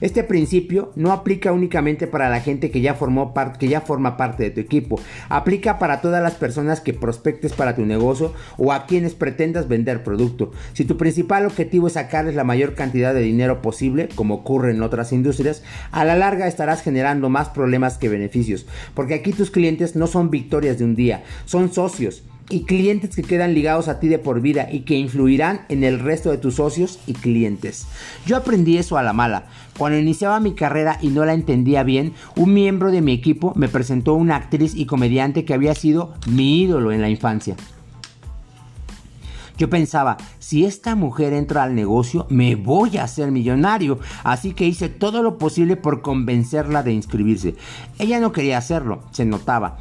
Este 0.00 0.22
principio 0.22 0.92
no 0.96 1.12
aplica 1.12 1.52
únicamente 1.52 2.06
para 2.06 2.30
la 2.30 2.40
gente 2.40 2.70
que 2.70 2.80
ya, 2.80 2.94
formó 2.94 3.34
que 3.58 3.68
ya 3.68 3.80
forma 3.80 4.16
parte 4.16 4.44
de 4.44 4.50
tu 4.50 4.60
equipo, 4.60 5.00
aplica 5.28 5.78
para 5.78 6.00
todas 6.00 6.22
las 6.22 6.34
personas 6.34 6.80
que 6.80 6.94
prospectes 6.94 7.52
para 7.52 7.74
tu 7.74 7.84
negocio 7.84 8.32
o 8.56 8.72
a 8.72 8.86
quienes 8.86 9.14
pretendas 9.14 9.68
vender 9.68 10.02
producto. 10.02 10.52
Si 10.72 10.84
tu 10.84 10.96
principal 10.96 11.46
objetivo 11.46 11.88
es 11.88 11.94
sacarles 11.94 12.34
la 12.34 12.44
mayor 12.44 12.74
cantidad 12.74 13.14
de 13.14 13.20
dinero 13.20 13.62
posible, 13.62 14.08
como 14.14 14.34
ocurre 14.34 14.70
en 14.70 14.82
otras 14.82 15.12
industrias, 15.12 15.62
a 15.90 16.04
la 16.04 16.16
larga 16.16 16.46
estarás 16.46 16.82
generando 16.82 17.28
más 17.28 17.48
problemas 17.48 17.98
que 17.98 18.08
beneficios, 18.08 18.66
porque 18.94 19.14
aquí 19.14 19.32
tus 19.32 19.50
clientes 19.50 19.96
no 19.96 20.06
son 20.06 20.30
victorias 20.30 20.78
de 20.78 20.84
un 20.84 20.94
día, 20.94 21.22
son 21.44 21.72
socios 21.72 22.22
y 22.50 22.64
clientes 22.64 23.14
que 23.14 23.22
quedan 23.22 23.54
ligados 23.54 23.88
a 23.88 24.00
ti 24.00 24.08
de 24.08 24.18
por 24.18 24.40
vida 24.40 24.68
y 24.70 24.80
que 24.80 24.96
influirán 24.96 25.62
en 25.68 25.84
el 25.84 25.98
resto 25.98 26.30
de 26.30 26.38
tus 26.38 26.56
socios 26.56 26.98
y 27.06 27.12
clientes. 27.12 27.86
Yo 28.26 28.36
aprendí 28.36 28.78
eso 28.78 28.96
a 28.96 29.02
la 29.02 29.12
mala. 29.12 29.46
Cuando 29.76 29.98
iniciaba 29.98 30.40
mi 30.40 30.54
carrera 30.54 30.98
y 31.00 31.08
no 31.08 31.24
la 31.24 31.34
entendía 31.34 31.82
bien, 31.82 32.14
un 32.36 32.54
miembro 32.54 32.90
de 32.90 33.02
mi 33.02 33.12
equipo 33.12 33.52
me 33.54 33.68
presentó 33.68 34.14
una 34.14 34.36
actriz 34.36 34.74
y 34.74 34.86
comediante 34.86 35.44
que 35.44 35.54
había 35.54 35.74
sido 35.74 36.14
mi 36.26 36.62
ídolo 36.62 36.92
en 36.92 37.02
la 37.02 37.10
infancia. 37.10 37.56
Yo 39.58 39.68
pensaba, 39.68 40.18
si 40.38 40.64
esta 40.64 40.94
mujer 40.94 41.32
entra 41.32 41.64
al 41.64 41.74
negocio, 41.74 42.26
me 42.30 42.54
voy 42.54 42.96
a 42.96 43.02
hacer 43.02 43.32
millonario. 43.32 43.98
Así 44.22 44.52
que 44.52 44.66
hice 44.66 44.88
todo 44.88 45.20
lo 45.20 45.36
posible 45.36 45.76
por 45.76 46.00
convencerla 46.00 46.84
de 46.84 46.92
inscribirse. 46.92 47.56
Ella 47.98 48.20
no 48.20 48.30
quería 48.30 48.56
hacerlo, 48.56 49.02
se 49.10 49.24
notaba 49.24 49.78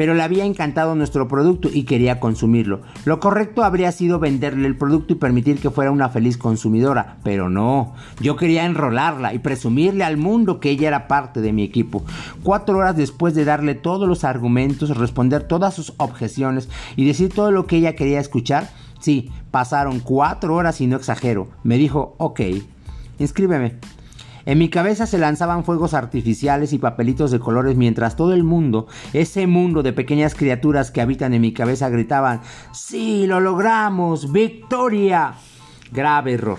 pero 0.00 0.14
le 0.14 0.22
había 0.22 0.46
encantado 0.46 0.94
nuestro 0.94 1.28
producto 1.28 1.68
y 1.70 1.82
quería 1.82 2.20
consumirlo. 2.20 2.80
Lo 3.04 3.20
correcto 3.20 3.64
habría 3.64 3.92
sido 3.92 4.18
venderle 4.18 4.66
el 4.66 4.78
producto 4.78 5.12
y 5.12 5.16
permitir 5.16 5.60
que 5.60 5.68
fuera 5.68 5.90
una 5.90 6.08
feliz 6.08 6.38
consumidora, 6.38 7.18
pero 7.22 7.50
no, 7.50 7.92
yo 8.18 8.34
quería 8.34 8.64
enrolarla 8.64 9.34
y 9.34 9.40
presumirle 9.40 10.02
al 10.04 10.16
mundo 10.16 10.58
que 10.58 10.70
ella 10.70 10.88
era 10.88 11.06
parte 11.06 11.42
de 11.42 11.52
mi 11.52 11.64
equipo. 11.64 12.02
Cuatro 12.42 12.78
horas 12.78 12.96
después 12.96 13.34
de 13.34 13.44
darle 13.44 13.74
todos 13.74 14.08
los 14.08 14.24
argumentos, 14.24 14.96
responder 14.96 15.42
todas 15.42 15.74
sus 15.74 15.92
objeciones 15.98 16.70
y 16.96 17.04
decir 17.04 17.30
todo 17.34 17.50
lo 17.50 17.66
que 17.66 17.76
ella 17.76 17.94
quería 17.94 18.20
escuchar, 18.20 18.70
sí, 19.00 19.30
pasaron 19.50 20.00
cuatro 20.00 20.54
horas 20.54 20.80
y 20.80 20.86
no 20.86 20.96
exagero. 20.96 21.48
Me 21.62 21.76
dijo, 21.76 22.14
ok, 22.16 22.40
inscríbeme. 23.18 23.74
En 24.46 24.58
mi 24.58 24.68
cabeza 24.68 25.06
se 25.06 25.18
lanzaban 25.18 25.64
fuegos 25.64 25.94
artificiales 25.94 26.72
y 26.72 26.78
papelitos 26.78 27.30
de 27.30 27.40
colores 27.40 27.76
mientras 27.76 28.16
todo 28.16 28.32
el 28.32 28.42
mundo, 28.42 28.86
ese 29.12 29.46
mundo 29.46 29.82
de 29.82 29.92
pequeñas 29.92 30.34
criaturas 30.34 30.90
que 30.90 31.00
habitan 31.00 31.34
en 31.34 31.42
mi 31.42 31.52
cabeza 31.52 31.88
gritaban, 31.88 32.40
¡Sí, 32.72 33.26
lo 33.26 33.40
logramos! 33.40 34.32
¡Victoria! 34.32 35.34
Grave 35.92 36.34
error. 36.34 36.58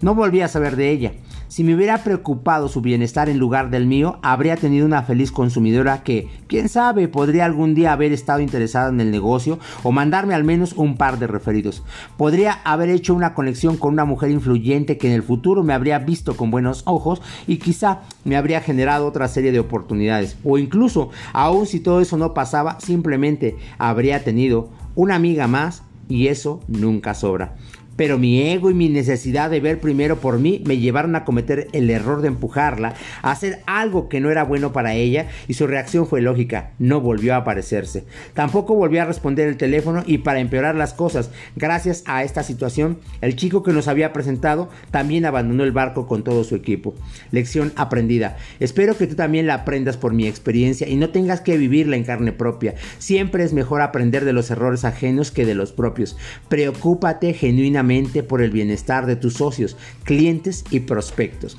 No 0.00 0.14
volví 0.14 0.40
a 0.40 0.48
saber 0.48 0.76
de 0.76 0.90
ella. 0.90 1.12
Si 1.48 1.64
me 1.64 1.74
hubiera 1.74 2.04
preocupado 2.04 2.68
su 2.68 2.82
bienestar 2.82 3.30
en 3.30 3.38
lugar 3.38 3.70
del 3.70 3.86
mío, 3.86 4.18
habría 4.22 4.56
tenido 4.56 4.84
una 4.84 5.02
feliz 5.02 5.32
consumidora 5.32 6.02
que, 6.02 6.28
quién 6.46 6.68
sabe, 6.68 7.08
podría 7.08 7.46
algún 7.46 7.74
día 7.74 7.94
haber 7.94 8.12
estado 8.12 8.40
interesada 8.40 8.90
en 8.90 9.00
el 9.00 9.10
negocio 9.10 9.58
o 9.82 9.90
mandarme 9.90 10.34
al 10.34 10.44
menos 10.44 10.74
un 10.74 10.98
par 10.98 11.18
de 11.18 11.26
referidos. 11.26 11.82
Podría 12.18 12.52
haber 12.64 12.90
hecho 12.90 13.14
una 13.14 13.32
conexión 13.32 13.78
con 13.78 13.94
una 13.94 14.04
mujer 14.04 14.30
influyente 14.30 14.98
que 14.98 15.08
en 15.08 15.14
el 15.14 15.22
futuro 15.22 15.62
me 15.64 15.72
habría 15.72 15.98
visto 16.00 16.36
con 16.36 16.50
buenos 16.50 16.82
ojos 16.84 17.22
y 17.46 17.56
quizá 17.56 18.00
me 18.24 18.36
habría 18.36 18.60
generado 18.60 19.06
otra 19.06 19.26
serie 19.26 19.50
de 19.50 19.60
oportunidades. 19.60 20.36
O 20.44 20.58
incluso, 20.58 21.08
aun 21.32 21.66
si 21.66 21.80
todo 21.80 22.02
eso 22.02 22.18
no 22.18 22.34
pasaba, 22.34 22.78
simplemente 22.78 23.56
habría 23.78 24.22
tenido 24.22 24.68
una 24.94 25.14
amiga 25.14 25.46
más 25.46 25.82
y 26.10 26.26
eso 26.26 26.60
nunca 26.68 27.14
sobra. 27.14 27.56
Pero 27.98 28.16
mi 28.16 28.40
ego 28.48 28.70
y 28.70 28.74
mi 28.74 28.88
necesidad 28.88 29.50
de 29.50 29.58
ver 29.58 29.80
primero 29.80 30.20
por 30.20 30.38
mí 30.38 30.62
me 30.64 30.78
llevaron 30.78 31.16
a 31.16 31.24
cometer 31.24 31.66
el 31.72 31.90
error 31.90 32.22
de 32.22 32.28
empujarla 32.28 32.94
a 33.22 33.32
hacer 33.32 33.58
algo 33.66 34.08
que 34.08 34.20
no 34.20 34.30
era 34.30 34.44
bueno 34.44 34.72
para 34.72 34.94
ella 34.94 35.26
y 35.48 35.54
su 35.54 35.66
reacción 35.66 36.06
fue 36.06 36.22
lógica, 36.22 36.70
no 36.78 37.00
volvió 37.00 37.34
a 37.34 37.38
aparecerse. 37.38 38.04
Tampoco 38.34 38.76
volvió 38.76 39.02
a 39.02 39.04
responder 39.04 39.48
el 39.48 39.56
teléfono 39.56 40.04
y 40.06 40.18
para 40.18 40.38
empeorar 40.38 40.76
las 40.76 40.94
cosas, 40.94 41.32
gracias 41.56 42.04
a 42.06 42.22
esta 42.22 42.44
situación, 42.44 42.98
el 43.20 43.34
chico 43.34 43.64
que 43.64 43.72
nos 43.72 43.88
había 43.88 44.12
presentado 44.12 44.68
también 44.92 45.26
abandonó 45.26 45.64
el 45.64 45.72
barco 45.72 46.06
con 46.06 46.22
todo 46.22 46.44
su 46.44 46.54
equipo. 46.54 46.94
Lección 47.32 47.72
aprendida. 47.74 48.36
Espero 48.60 48.96
que 48.96 49.08
tú 49.08 49.16
también 49.16 49.48
la 49.48 49.54
aprendas 49.54 49.96
por 49.96 50.14
mi 50.14 50.28
experiencia 50.28 50.88
y 50.88 50.94
no 50.94 51.10
tengas 51.10 51.40
que 51.40 51.58
vivirla 51.58 51.96
en 51.96 52.04
carne 52.04 52.30
propia. 52.30 52.76
Siempre 52.98 53.42
es 53.42 53.52
mejor 53.52 53.82
aprender 53.82 54.24
de 54.24 54.32
los 54.32 54.52
errores 54.52 54.84
ajenos 54.84 55.32
que 55.32 55.44
de 55.44 55.56
los 55.56 55.72
propios. 55.72 56.16
Preocúpate 56.48 57.34
genuinamente 57.34 57.87
por 58.28 58.42
el 58.42 58.50
bienestar 58.50 59.06
de 59.06 59.16
tus 59.16 59.34
socios, 59.34 59.76
clientes 60.04 60.64
y 60.70 60.80
prospectos. 60.80 61.56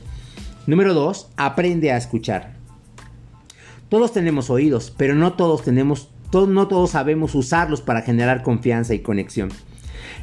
Número 0.68 0.94
2. 0.94 1.32
Aprende 1.38 1.92
a 1.92 1.98
escuchar. 1.98 2.54
Todos 3.90 4.14
tenemos 4.14 4.52
oídos, 4.52 4.94
pero 4.96 5.16
no 5.16 5.34
todos 5.34 5.64
tenemos, 5.64 6.10
no 6.32 6.68
todos 6.68 6.92
sabemos 6.92 7.34
usarlos 7.34 7.82
para 7.82 8.04
generar 8.04 8.44
confianza 8.44 8.94
y 8.94 9.00
conexión. 9.00 9.50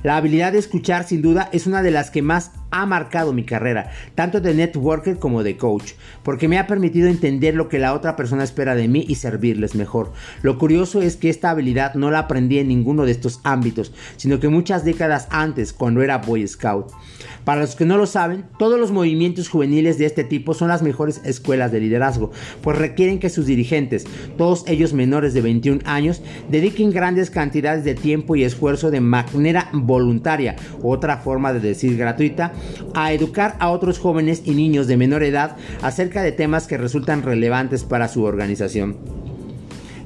La 0.05 0.17
habilidad 0.17 0.53
de 0.53 0.59
escuchar 0.59 1.05
sin 1.05 1.23
duda 1.23 1.49
es 1.53 1.67
una 1.67 1.83
de 1.83 1.91
las 1.91 2.11
que 2.11 2.23
más 2.23 2.53
ha 2.71 2.87
marcado 2.87 3.33
mi 3.33 3.45
carrera, 3.45 3.91
tanto 4.15 4.41
de 4.41 4.55
networker 4.55 5.19
como 5.19 5.43
de 5.43 5.57
coach, 5.57 5.93
porque 6.23 6.49
me 6.49 6.59
ha 6.59 6.67
permitido 6.67 7.09
entender 7.09 7.55
lo 7.55 7.69
que 7.69 7.79
la 7.79 7.95
otra 7.95 8.17
persona 8.17 8.45
espera 8.45 8.75
de 8.75 8.89
mí 8.89 9.05
y 9.09 9.17
servirles 9.17 9.75
mejor. 9.75 10.13
Lo 10.43 10.59
curioso 10.59 11.03
es 11.03 11.17
que 11.17 11.31
esta 11.31 11.51
habilidad 11.51 11.95
no 11.95 12.11
la 12.11 12.21
aprendí 12.21 12.59
en 12.59 12.69
ninguno 12.69 13.05
de 13.05 13.13
estos 13.13 13.41
ámbitos, 13.45 13.93
sino 14.17 14.41
que 14.41 14.49
muchas 14.49 14.85
décadas 14.85 15.29
antes, 15.31 15.73
cuando 15.73 16.03
era 16.03 16.19
Boy 16.19 16.47
Scout. 16.47 16.93
Para 17.45 17.61
los 17.61 17.77
que 17.77 17.85
no 17.85 17.97
lo 17.97 18.07
saben, 18.07 18.45
todos 18.59 18.81
los 18.81 18.91
movimientos 18.91 19.49
juveniles 19.49 19.99
de 19.99 20.07
este 20.07 20.25
tipo 20.25 20.53
son 20.53 20.67
las 20.67 20.83
mejores 20.83 21.21
escuelas 21.25 21.71
de 21.71 21.79
liderazgo, 21.79 22.33
pues 22.61 22.77
requieren 22.77 23.21
que 23.21 23.31
sus 23.31 23.47
dirigentes, 23.47 24.05
todos 24.37 24.65
ellos 24.67 24.93
menores 24.93 25.33
de 25.33 25.43
21 25.43 25.83
años, 25.85 26.23
dediquen 26.51 26.91
grandes 26.91 27.31
cantidades 27.31 27.85
de 27.85 27.95
tiempo 27.95 28.35
y 28.35 28.43
esfuerzo 28.43 28.91
de 28.91 29.01
manera 29.01 29.69
voluntaria, 29.73 30.57
otra 30.83 31.19
forma 31.19 31.53
de 31.53 31.61
decir 31.61 31.97
gratuita, 31.97 32.53
a 32.95 33.13
educar 33.13 33.57
a 33.61 33.71
otros 33.71 33.99
jóvenes 33.99 34.43
y 34.45 34.53
niños 34.53 34.87
de 34.87 34.97
menor 34.97 35.23
edad 35.23 35.57
acerca 35.83 36.23
de 36.23 36.33
temas 36.33 36.67
que 36.67 36.79
resultan 36.79 37.23
relevantes 37.23 37.85
para 37.85 38.09
su 38.09 38.23
organización. 38.25 38.97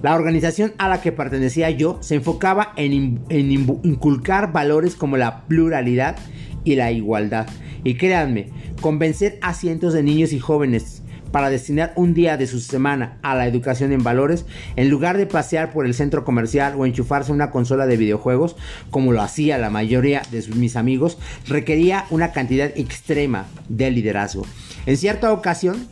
La 0.02 0.14
organización 0.14 0.72
a 0.78 0.88
la 0.88 1.02
que 1.02 1.12
pertenecía 1.12 1.70
yo 1.70 1.98
se 2.00 2.14
enfocaba 2.14 2.72
en, 2.76 3.22
inculcar 3.28 4.52
valores 4.52 4.94
como 4.94 5.16
la 5.16 5.42
pluralidad 5.46 6.16
y 6.64 6.76
la 6.76 6.90
igualdad. 6.90 7.46
Y 7.84 7.94
créanme, 7.94 8.48
convencer 8.80 9.38
a 9.42 9.52
cientos 9.52 9.92
de 9.92 10.02
niños 10.02 10.32
y 10.32 10.38
jóvenes 10.38 10.99
para 11.32 11.50
destinar 11.50 11.92
un 11.96 12.14
día 12.14 12.36
de 12.36 12.46
su 12.46 12.60
semana 12.60 13.18
a 13.22 13.34
la 13.34 13.46
educación 13.46 13.92
en 13.92 14.02
valores, 14.02 14.46
en 14.76 14.88
lugar 14.88 15.16
de 15.16 15.26
pasear 15.26 15.72
por 15.72 15.86
el 15.86 15.94
centro 15.94 16.24
comercial 16.24 16.74
o 16.76 16.86
enchufarse 16.86 17.32
una 17.32 17.50
consola 17.50 17.86
de 17.86 17.96
videojuegos, 17.96 18.56
como 18.90 19.12
lo 19.12 19.22
hacía 19.22 19.58
la 19.58 19.70
mayoría 19.70 20.22
de 20.30 20.44
mis 20.54 20.76
amigos, 20.76 21.18
requería 21.46 22.06
una 22.10 22.32
cantidad 22.32 22.70
extrema 22.76 23.46
de 23.68 23.90
liderazgo. 23.90 24.46
En 24.86 24.96
cierta 24.96 25.32
ocasión, 25.32 25.86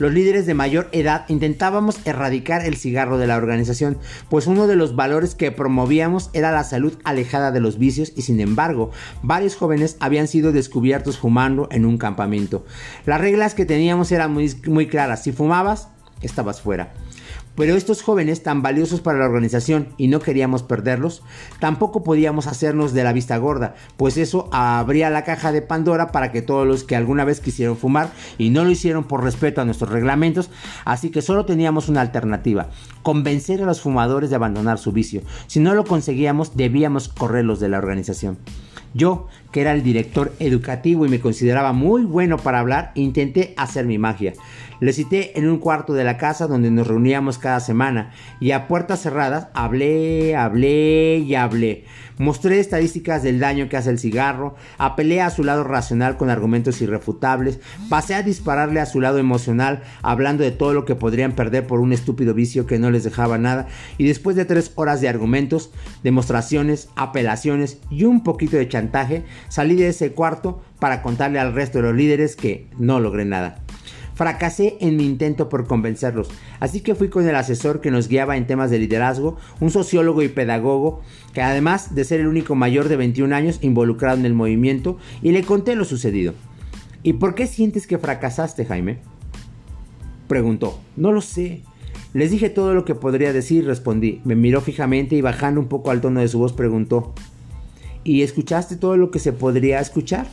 los 0.00 0.12
líderes 0.12 0.46
de 0.46 0.54
mayor 0.54 0.88
edad 0.92 1.26
intentábamos 1.28 2.00
erradicar 2.06 2.64
el 2.64 2.76
cigarro 2.76 3.18
de 3.18 3.26
la 3.26 3.36
organización, 3.36 3.98
pues 4.30 4.46
uno 4.46 4.66
de 4.66 4.74
los 4.74 4.96
valores 4.96 5.34
que 5.34 5.52
promovíamos 5.52 6.30
era 6.32 6.50
la 6.50 6.64
salud 6.64 6.94
alejada 7.04 7.52
de 7.52 7.60
los 7.60 7.78
vicios 7.78 8.12
y 8.16 8.22
sin 8.22 8.40
embargo 8.40 8.90
varios 9.22 9.56
jóvenes 9.56 9.98
habían 10.00 10.26
sido 10.26 10.52
descubiertos 10.52 11.18
fumando 11.18 11.68
en 11.70 11.84
un 11.84 11.98
campamento. 11.98 12.64
Las 13.04 13.20
reglas 13.20 13.54
que 13.54 13.66
teníamos 13.66 14.10
eran 14.10 14.32
muy, 14.32 14.86
claras, 14.86 15.22
si 15.22 15.32
fumabas, 15.32 15.88
estabas 16.22 16.62
fuera. 16.62 16.94
Pero 17.56 17.74
estos 17.74 18.02
jóvenes 18.02 18.42
tan 18.42 18.62
valiosos 18.62 19.00
para 19.00 19.18
la 19.18 19.26
organización 19.26 19.88
y 19.96 20.08
no 20.08 20.20
queríamos 20.20 20.62
perderlos, 20.62 21.22
tampoco 21.58 22.02
podíamos 22.02 22.46
hacernos 22.46 22.92
de 22.92 23.04
la 23.04 23.12
vista 23.12 23.36
gorda, 23.36 23.74
pues 23.96 24.16
eso 24.16 24.48
abría 24.52 25.10
la 25.10 25.24
caja 25.24 25.52
de 25.52 25.62
Pandora 25.62 26.12
para 26.12 26.32
que 26.32 26.42
todos 26.42 26.66
los 26.66 26.84
que 26.84 26.96
alguna 26.96 27.24
vez 27.24 27.40
quisieron 27.40 27.76
fumar 27.76 28.12
y 28.38 28.50
no 28.50 28.64
lo 28.64 28.70
hicieron 28.70 29.04
por 29.04 29.24
respeto 29.24 29.60
a 29.60 29.64
nuestros 29.64 29.90
reglamentos, 29.90 30.50
así 30.84 31.10
que 31.10 31.22
solo 31.22 31.44
teníamos 31.44 31.88
una 31.88 32.00
alternativa, 32.00 32.70
convencer 33.02 33.62
a 33.62 33.66
los 33.66 33.80
fumadores 33.80 34.30
de 34.30 34.36
abandonar 34.36 34.78
su 34.78 34.92
vicio. 34.92 35.22
Si 35.46 35.60
no 35.60 35.74
lo 35.74 35.84
conseguíamos, 35.84 36.56
debíamos 36.56 37.08
correrlos 37.08 37.60
de 37.60 37.68
la 37.68 37.78
organización. 37.78 38.38
Yo, 38.92 39.28
que 39.52 39.60
era 39.60 39.72
el 39.72 39.82
director 39.82 40.34
educativo 40.38 41.06
y 41.06 41.08
me 41.08 41.20
consideraba 41.20 41.72
muy 41.72 42.04
bueno 42.04 42.36
para 42.36 42.60
hablar, 42.60 42.92
intenté 42.94 43.54
hacer 43.56 43.86
mi 43.86 43.98
magia. 43.98 44.32
Le 44.80 44.94
cité 44.94 45.38
en 45.38 45.46
un 45.46 45.58
cuarto 45.58 45.92
de 45.92 46.04
la 46.04 46.16
casa 46.16 46.46
donde 46.46 46.70
nos 46.70 46.86
reuníamos 46.86 47.36
cada 47.36 47.60
semana 47.60 48.12
y 48.40 48.52
a 48.52 48.66
puertas 48.66 49.02
cerradas 49.02 49.48
hablé, 49.52 50.34
hablé 50.34 51.18
y 51.18 51.34
hablé. 51.34 51.84
Mostré 52.16 52.60
estadísticas 52.60 53.22
del 53.22 53.40
daño 53.40 53.68
que 53.68 53.76
hace 53.76 53.90
el 53.90 53.98
cigarro, 53.98 54.54
apelé 54.78 55.20
a 55.20 55.30
su 55.30 55.44
lado 55.44 55.64
racional 55.64 56.16
con 56.16 56.28
argumentos 56.28 56.80
irrefutables, 56.82 57.60
pasé 57.88 58.14
a 58.14 58.22
dispararle 58.22 58.80
a 58.80 58.86
su 58.86 59.00
lado 59.00 59.18
emocional 59.18 59.82
hablando 60.02 60.44
de 60.44 60.50
todo 60.50 60.72
lo 60.74 60.84
que 60.84 60.94
podrían 60.94 61.32
perder 61.32 61.66
por 61.66 61.80
un 61.80 61.92
estúpido 61.92 62.32
vicio 62.34 62.66
que 62.66 62.78
no 62.78 62.90
les 62.90 63.04
dejaba 63.04 63.38
nada 63.38 63.68
y 63.98 64.06
después 64.06 64.36
de 64.36 64.44
tres 64.44 64.72
horas 64.74 65.00
de 65.00 65.08
argumentos, 65.08 65.70
demostraciones, 66.02 66.88
apelaciones 66.96 67.78
y 67.90 68.04
un 68.04 68.22
poquito 68.22 68.56
de 68.56 68.68
chantaje, 68.68 69.24
salí 69.48 69.76
de 69.76 69.88
ese 69.88 70.12
cuarto 70.12 70.62
para 70.78 71.02
contarle 71.02 71.38
al 71.38 71.54
resto 71.54 71.78
de 71.78 71.84
los 71.84 71.96
líderes 71.96 72.36
que 72.36 72.66
no 72.78 73.00
logré 73.00 73.24
nada. 73.24 73.62
Fracasé 74.14 74.76
en 74.80 74.96
mi 74.96 75.06
intento 75.06 75.48
por 75.48 75.66
convencerlos, 75.66 76.28
así 76.58 76.82
que 76.82 76.94
fui 76.94 77.08
con 77.08 77.26
el 77.26 77.34
asesor 77.34 77.80
que 77.80 77.90
nos 77.90 78.08
guiaba 78.08 78.36
en 78.36 78.46
temas 78.46 78.70
de 78.70 78.78
liderazgo, 78.78 79.38
un 79.60 79.70
sociólogo 79.70 80.22
y 80.22 80.28
pedagogo, 80.28 81.00
que 81.32 81.40
además 81.40 81.94
de 81.94 82.04
ser 82.04 82.20
el 82.20 82.26
único 82.26 82.54
mayor 82.54 82.88
de 82.88 82.96
21 82.96 83.34
años 83.34 83.58
involucrado 83.62 84.18
en 84.18 84.26
el 84.26 84.34
movimiento, 84.34 84.98
y 85.22 85.32
le 85.32 85.42
conté 85.42 85.74
lo 85.74 85.86
sucedido. 85.86 86.34
¿Y 87.02 87.14
por 87.14 87.34
qué 87.34 87.46
sientes 87.46 87.86
que 87.86 87.96
fracasaste, 87.96 88.66
Jaime? 88.66 88.98
Preguntó. 90.28 90.78
No 90.96 91.12
lo 91.12 91.22
sé. 91.22 91.62
Les 92.12 92.30
dije 92.30 92.50
todo 92.50 92.74
lo 92.74 92.84
que 92.84 92.94
podría 92.94 93.32
decir, 93.32 93.66
respondí. 93.66 94.20
Me 94.24 94.34
miró 94.34 94.60
fijamente 94.60 95.16
y 95.16 95.22
bajando 95.22 95.60
un 95.60 95.68
poco 95.68 95.90
al 95.90 96.00
tono 96.00 96.20
de 96.20 96.28
su 96.28 96.38
voz 96.38 96.52
preguntó. 96.52 97.14
¿Y 98.04 98.22
escuchaste 98.22 98.76
todo 98.76 98.96
lo 98.96 99.10
que 99.10 99.18
se 99.18 99.32
podría 99.32 99.80
escuchar? 99.80 100.26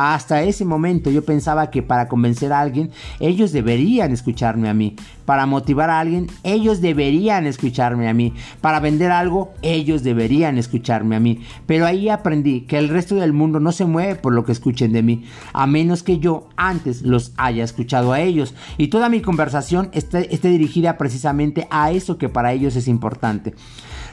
Hasta 0.00 0.44
ese 0.44 0.64
momento 0.64 1.10
yo 1.10 1.24
pensaba 1.24 1.72
que 1.72 1.82
para 1.82 2.06
convencer 2.06 2.52
a 2.52 2.60
alguien 2.60 2.92
ellos 3.18 3.50
deberían 3.50 4.12
escucharme 4.12 4.68
a 4.68 4.74
mí. 4.74 4.94
Para 5.24 5.44
motivar 5.44 5.90
a 5.90 5.98
alguien 5.98 6.28
ellos 6.44 6.80
deberían 6.80 7.46
escucharme 7.46 8.08
a 8.08 8.14
mí. 8.14 8.32
Para 8.60 8.78
vender 8.78 9.10
algo 9.10 9.54
ellos 9.60 10.04
deberían 10.04 10.56
escucharme 10.56 11.16
a 11.16 11.20
mí. 11.20 11.40
Pero 11.66 11.84
ahí 11.84 12.08
aprendí 12.10 12.60
que 12.60 12.78
el 12.78 12.90
resto 12.90 13.16
del 13.16 13.32
mundo 13.32 13.58
no 13.58 13.72
se 13.72 13.86
mueve 13.86 14.14
por 14.14 14.34
lo 14.34 14.44
que 14.44 14.52
escuchen 14.52 14.92
de 14.92 15.02
mí. 15.02 15.24
A 15.52 15.66
menos 15.66 16.04
que 16.04 16.20
yo 16.20 16.48
antes 16.56 17.02
los 17.02 17.32
haya 17.36 17.64
escuchado 17.64 18.12
a 18.12 18.20
ellos. 18.20 18.54
Y 18.76 18.88
toda 18.88 19.08
mi 19.08 19.20
conversación 19.20 19.90
esté, 19.92 20.32
esté 20.32 20.48
dirigida 20.48 20.96
precisamente 20.96 21.66
a 21.72 21.90
eso 21.90 22.18
que 22.18 22.28
para 22.28 22.52
ellos 22.52 22.76
es 22.76 22.86
importante. 22.86 23.52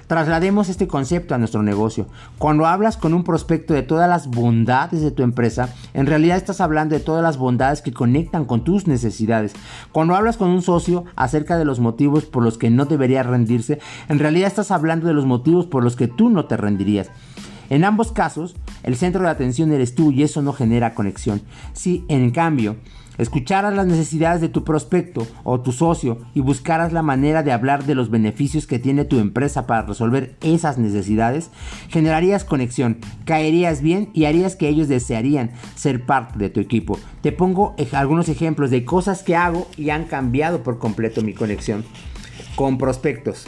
Traslademos 0.07 0.69
este 0.69 0.88
concepto 0.88 1.33
a 1.33 1.39
nuestro 1.39 1.63
negocio. 1.63 2.05
Cuando 2.38 2.67
hablas 2.67 2.95
con 2.95 3.15
un 3.15 3.24
prospecto 3.24 3.74
de 3.74 3.81
todas 3.81 4.07
las 4.07 4.27
bondades 4.27 5.01
de 5.01 5.09
tu 5.09 5.24
empresa, 5.24 5.69
en 5.95 6.05
realidad 6.05 6.38
estás 6.38 6.62
hablando 6.62 6.93
de 6.93 7.01
todas 7.01 7.24
las 7.24 7.38
bondades 7.38 7.81
que 7.81 7.91
conectan 7.91 8.45
con 8.45 8.63
tus 8.63 8.85
necesidades. 8.85 9.53
Cuando 9.91 10.15
hablas 10.15 10.38
con 10.38 10.50
un 10.50 10.62
socio 10.62 11.05
acerca 11.15 11.57
de 11.57 11.65
los 11.65 11.79
motivos 11.79 12.25
por 12.25 12.43
los 12.43 12.59
que 12.59 12.69
no 12.69 12.85
debería 12.85 13.24
rendirse, 13.24 13.79
en 14.07 14.19
realidad 14.19 14.47
estás 14.47 14.69
hablando 14.69 15.07
de 15.07 15.13
los 15.13 15.25
motivos 15.25 15.65
por 15.65 15.83
los 15.83 15.95
que 15.95 16.07
tú 16.07 16.29
no 16.29 16.45
te 16.45 16.55
rendirías. 16.55 17.09
En 17.71 17.83
ambos 17.83 18.12
casos, 18.12 18.55
el 18.83 18.95
centro 18.95 19.24
de 19.24 19.29
atención 19.29 19.71
eres 19.71 19.95
tú 19.95 20.12
y 20.12 20.21
eso 20.21 20.43
no 20.43 20.53
genera 20.53 20.93
conexión. 20.93 21.41
Si, 21.74 22.05
en 22.09 22.29
cambio, 22.29 22.75
escucharas 23.17 23.74
las 23.74 23.86
necesidades 23.86 24.41
de 24.41 24.50
tu 24.50 24.63
prospecto 24.63 25.27
o 25.43 25.62
tu 25.62 25.72
socio 25.72 26.19
y 26.34 26.41
buscaras 26.41 26.93
la 26.93 27.01
manera 27.01 27.43
de 27.43 27.51
hablar 27.51 27.86
de 27.86 27.95
los 27.95 28.10
beneficios 28.10 28.67
que 28.67 28.79
tiene 28.79 29.05
tu 29.05 29.19
empresa 29.19 29.67
para 29.67 29.84
resolver 29.84 30.36
esas 30.41 30.77
necesidades, 30.77 31.51
generarías 31.89 32.43
conexión, 32.43 33.00
caerías 33.25 33.81
bien 33.81 34.10
y 34.13 34.25
harías 34.25 34.55
que 34.55 34.69
ellos 34.69 34.88
desearían 34.88 35.51
ser 35.75 36.05
parte 36.05 36.39
de 36.39 36.50
tu 36.50 36.60
equipo. 36.60 37.00
Te 37.22 37.31
pongo 37.31 37.75
algunos 37.93 38.29
ejemplos 38.29 38.69
de 38.69 38.86
cosas 38.86 39.24
que 39.24 39.36
hago 39.36 39.67
y 39.77 39.89
han 39.89 40.05
cambiado 40.05 40.63
por 40.63 40.79
completo 40.79 41.22
mi 41.22 41.34
conexión 41.34 41.84
con 42.55 42.77
prospectos. 42.77 43.45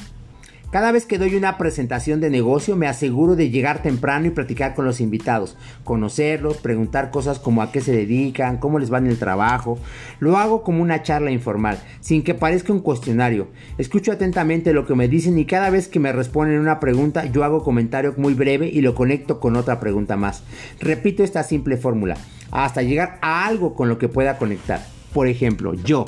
Cada 0.70 0.92
vez 0.92 1.06
que 1.06 1.18
doy 1.18 1.34
una 1.36 1.58
presentación 1.58 2.20
de 2.20 2.30
negocio 2.30 2.76
me 2.76 2.88
aseguro 2.88 3.38
de 3.38 3.50
llegar 3.50 3.82
temprano 3.82 4.28
y 4.28 4.32
platicar 4.32 4.76
con 4.76 4.84
los 4.84 5.00
invitados, 5.00 5.56
conocerlos, 5.86 6.58
preguntar 6.58 7.10
cosas 7.10 7.40
como 7.40 7.62
a 7.62 7.72
qué 7.72 7.80
se 7.80 7.94
dedican, 7.94 8.58
cómo 8.58 8.78
les 8.78 8.92
va 8.92 8.98
en 8.98 9.08
el 9.08 9.18
trabajo. 9.18 9.80
Lo 10.20 10.38
hago 10.38 10.64
como 10.64 10.84
una 10.84 11.04
charla 11.04 11.32
informal, 11.32 11.80
sin 12.02 12.22
que 12.22 12.34
parezca 12.34 12.74
un 12.74 12.82
cuestionario. 12.82 13.48
Escucho 13.78 14.12
atentamente 14.12 14.74
lo 14.74 14.86
que 14.86 14.94
me 14.94 15.08
dicen 15.08 15.40
y 15.40 15.46
cada 15.46 15.70
vez 15.70 15.88
que 15.88 16.02
me 16.02 16.12
responden 16.12 16.60
una 16.60 16.82
pregunta 16.82 17.24
yo 17.24 17.46
hago 17.46 17.64
comentario 17.64 18.14
muy 18.18 18.34
breve 18.34 18.68
y 18.68 18.82
lo 18.82 18.94
conecto 18.94 19.40
con 19.40 19.56
otra 19.56 19.80
pregunta 19.80 20.18
más. 20.18 20.44
Repito 20.82 21.24
esta 21.24 21.44
simple 21.44 21.78
fórmula 21.78 22.18
hasta 22.52 22.82
llegar 22.82 23.20
a 23.22 23.46
algo 23.46 23.74
con 23.74 23.88
lo 23.88 23.98
que 23.98 24.10
pueda 24.10 24.38
conectar. 24.38 24.86
Por 25.14 25.28
ejemplo, 25.28 25.76
yo. 25.76 26.04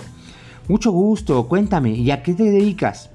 Mucho 0.68 0.92
gusto, 0.92 1.48
cuéntame, 1.48 1.92
¿y 1.92 2.12
a 2.12 2.24
qué 2.24 2.34
te 2.34 2.44
dedicas? 2.44 3.10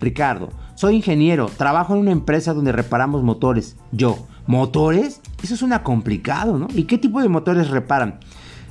Ricardo, 0.00 0.50
soy 0.76 0.96
ingeniero, 0.96 1.50
trabajo 1.56 1.94
en 1.94 2.00
una 2.00 2.12
empresa 2.12 2.54
donde 2.54 2.70
reparamos 2.70 3.22
motores. 3.22 3.76
Yo, 3.92 4.18
¿motores? 4.46 5.20
Eso 5.42 5.56
suena 5.56 5.82
complicado, 5.82 6.58
¿no? 6.58 6.68
¿Y 6.74 6.84
qué 6.84 6.98
tipo 6.98 7.20
de 7.20 7.28
motores 7.28 7.70
reparan? 7.70 8.20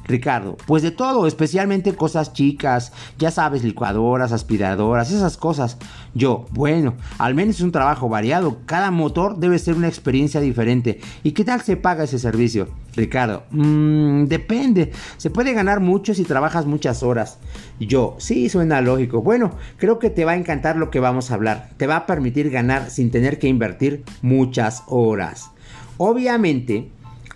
Ricardo, 0.07 0.55
pues 0.67 0.83
de 0.83 0.91
todo, 0.91 1.27
especialmente 1.27 1.95
cosas 1.95 2.33
chicas, 2.33 2.93
ya 3.17 3.31
sabes, 3.31 3.63
licuadoras, 3.63 4.31
aspiradoras, 4.31 5.11
esas 5.11 5.37
cosas. 5.37 5.77
Yo, 6.13 6.45
bueno, 6.51 6.93
al 7.17 7.33
menos 7.33 7.55
es 7.55 7.61
un 7.61 7.71
trabajo 7.71 8.07
variado, 8.07 8.59
cada 8.65 8.91
motor 8.91 9.37
debe 9.37 9.59
ser 9.59 9.75
una 9.75 9.87
experiencia 9.87 10.39
diferente. 10.41 10.99
¿Y 11.23 11.31
qué 11.31 11.43
tal 11.43 11.61
se 11.61 11.77
paga 11.77 12.03
ese 12.03 12.19
servicio? 12.19 12.67
Ricardo, 12.95 13.43
mmm, 13.51 14.25
depende, 14.25 14.91
se 15.17 15.29
puede 15.29 15.53
ganar 15.53 15.79
mucho 15.79 16.13
si 16.13 16.23
trabajas 16.23 16.65
muchas 16.65 17.03
horas. 17.03 17.39
Yo, 17.79 18.15
sí, 18.19 18.47
suena 18.49 18.81
lógico. 18.81 19.21
Bueno, 19.21 19.51
creo 19.77 19.99
que 19.99 20.09
te 20.09 20.23
va 20.23 20.33
a 20.33 20.37
encantar 20.37 20.77
lo 20.77 20.91
que 20.91 20.99
vamos 20.99 21.31
a 21.31 21.33
hablar. 21.33 21.69
Te 21.77 21.87
va 21.87 21.97
a 21.97 22.05
permitir 22.05 22.49
ganar 22.49 22.89
sin 22.89 23.11
tener 23.11 23.39
que 23.39 23.47
invertir 23.47 24.03
muchas 24.21 24.83
horas. 24.87 25.51
Obviamente, 25.97 26.91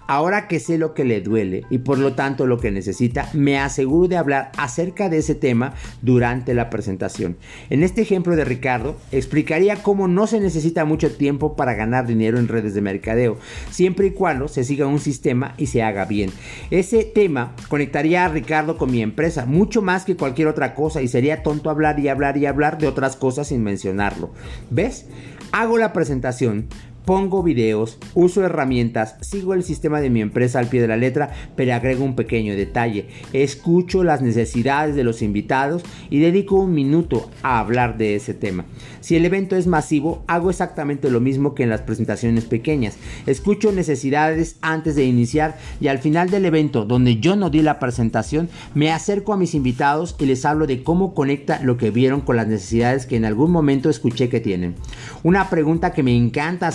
Ahora 0.09 0.47
que 0.47 0.59
sé 0.59 0.79
lo 0.79 0.95
que 0.95 1.05
le 1.05 1.21
duele 1.21 1.65
y 1.69 1.77
por 1.77 1.99
lo 1.99 2.13
tanto 2.13 2.47
lo 2.47 2.59
que 2.59 2.71
necesita, 2.71 3.29
me 3.33 3.59
aseguro 3.59 4.07
de 4.07 4.17
hablar 4.17 4.51
acerca 4.57 5.07
de 5.07 5.19
ese 5.19 5.35
tema 5.35 5.75
durante 6.01 6.55
la 6.55 6.71
presentación. 6.71 7.37
En 7.69 7.83
este 7.83 8.01
ejemplo 8.01 8.35
de 8.35 8.43
Ricardo, 8.43 8.97
explicaría 9.11 9.83
cómo 9.83 10.07
no 10.07 10.25
se 10.25 10.39
necesita 10.39 10.83
mucho 10.83 11.15
tiempo 11.15 11.55
para 11.55 11.75
ganar 11.75 12.07
dinero 12.07 12.39
en 12.39 12.47
redes 12.47 12.73
de 12.73 12.81
mercadeo, 12.81 13.37
siempre 13.69 14.07
y 14.07 14.11
cuando 14.13 14.47
se 14.47 14.63
siga 14.63 14.87
un 14.87 14.99
sistema 14.99 15.53
y 15.57 15.67
se 15.67 15.83
haga 15.83 16.05
bien. 16.05 16.31
Ese 16.71 17.03
tema 17.03 17.53
conectaría 17.67 18.25
a 18.25 18.29
Ricardo 18.29 18.77
con 18.77 18.89
mi 18.89 19.03
empresa 19.03 19.45
mucho 19.45 19.83
más 19.83 20.05
que 20.05 20.17
cualquier 20.17 20.47
otra 20.47 20.73
cosa 20.73 21.03
y 21.03 21.07
sería 21.07 21.43
tonto 21.43 21.69
hablar 21.69 21.99
y 21.99 22.07
hablar 22.07 22.35
y 22.35 22.47
hablar 22.47 22.79
de 22.79 22.87
otras 22.87 23.15
cosas 23.15 23.49
sin 23.49 23.61
mencionarlo. 23.61 24.31
¿Ves? 24.71 25.05
Hago 25.51 25.77
la 25.79 25.93
presentación, 25.93 26.67
Pongo 27.09 27.41
videos, 27.41 27.97
uso 28.13 28.45
herramientas, 28.45 29.15
sigo 29.21 29.55
el 29.55 29.63
sistema 29.63 29.99
de 29.99 30.11
mi 30.11 30.21
empresa 30.21 30.59
al 30.59 30.67
pie 30.67 30.79
de 30.79 30.87
la 30.87 30.95
letra, 30.95 31.31
pero 31.55 31.73
agrego 31.73 32.05
un 32.05 32.15
pequeño 32.15 32.55
detalle. 32.55 33.07
Escucho 33.33 34.03
las 34.03 34.21
necesidades 34.21 34.95
de 34.95 35.03
los 35.03 35.23
invitados 35.23 35.81
y 36.11 36.19
dedico 36.19 36.57
un 36.57 36.75
minuto 36.75 37.31
a 37.41 37.57
hablar 37.57 37.97
de 37.97 38.13
ese 38.13 38.35
tema. 38.35 38.65
Si 39.01 39.15
el 39.15 39.25
evento 39.25 39.55
es 39.55 39.65
masivo, 39.65 40.23
hago 40.27 40.51
exactamente 40.51 41.09
lo 41.09 41.19
mismo 41.19 41.55
que 41.55 41.63
en 41.63 41.69
las 41.69 41.81
presentaciones 41.81 42.45
pequeñas. 42.45 42.97
Escucho 43.25 43.71
necesidades 43.71 44.57
antes 44.61 44.95
de 44.95 45.05
iniciar 45.05 45.57
y 45.81 45.87
al 45.87 45.97
final 45.97 46.29
del 46.29 46.45
evento, 46.45 46.85
donde 46.85 47.19
yo 47.19 47.35
no 47.35 47.49
di 47.49 47.63
la 47.63 47.79
presentación, 47.79 48.49
me 48.75 48.91
acerco 48.91 49.33
a 49.33 49.37
mis 49.37 49.55
invitados 49.55 50.15
y 50.19 50.27
les 50.27 50.45
hablo 50.45 50.67
de 50.67 50.83
cómo 50.83 51.15
conecta 51.15 51.59
lo 51.63 51.75
que 51.75 51.89
vieron 51.89 52.21
con 52.21 52.35
las 52.35 52.47
necesidades 52.47 53.07
que 53.07 53.15
en 53.15 53.25
algún 53.25 53.49
momento 53.49 53.89
escuché 53.89 54.29
que 54.29 54.41
tienen. 54.41 54.75
Una 55.23 55.49
pregunta 55.49 55.91
que 55.91 56.03
me 56.03 56.15
encanta 56.15 56.67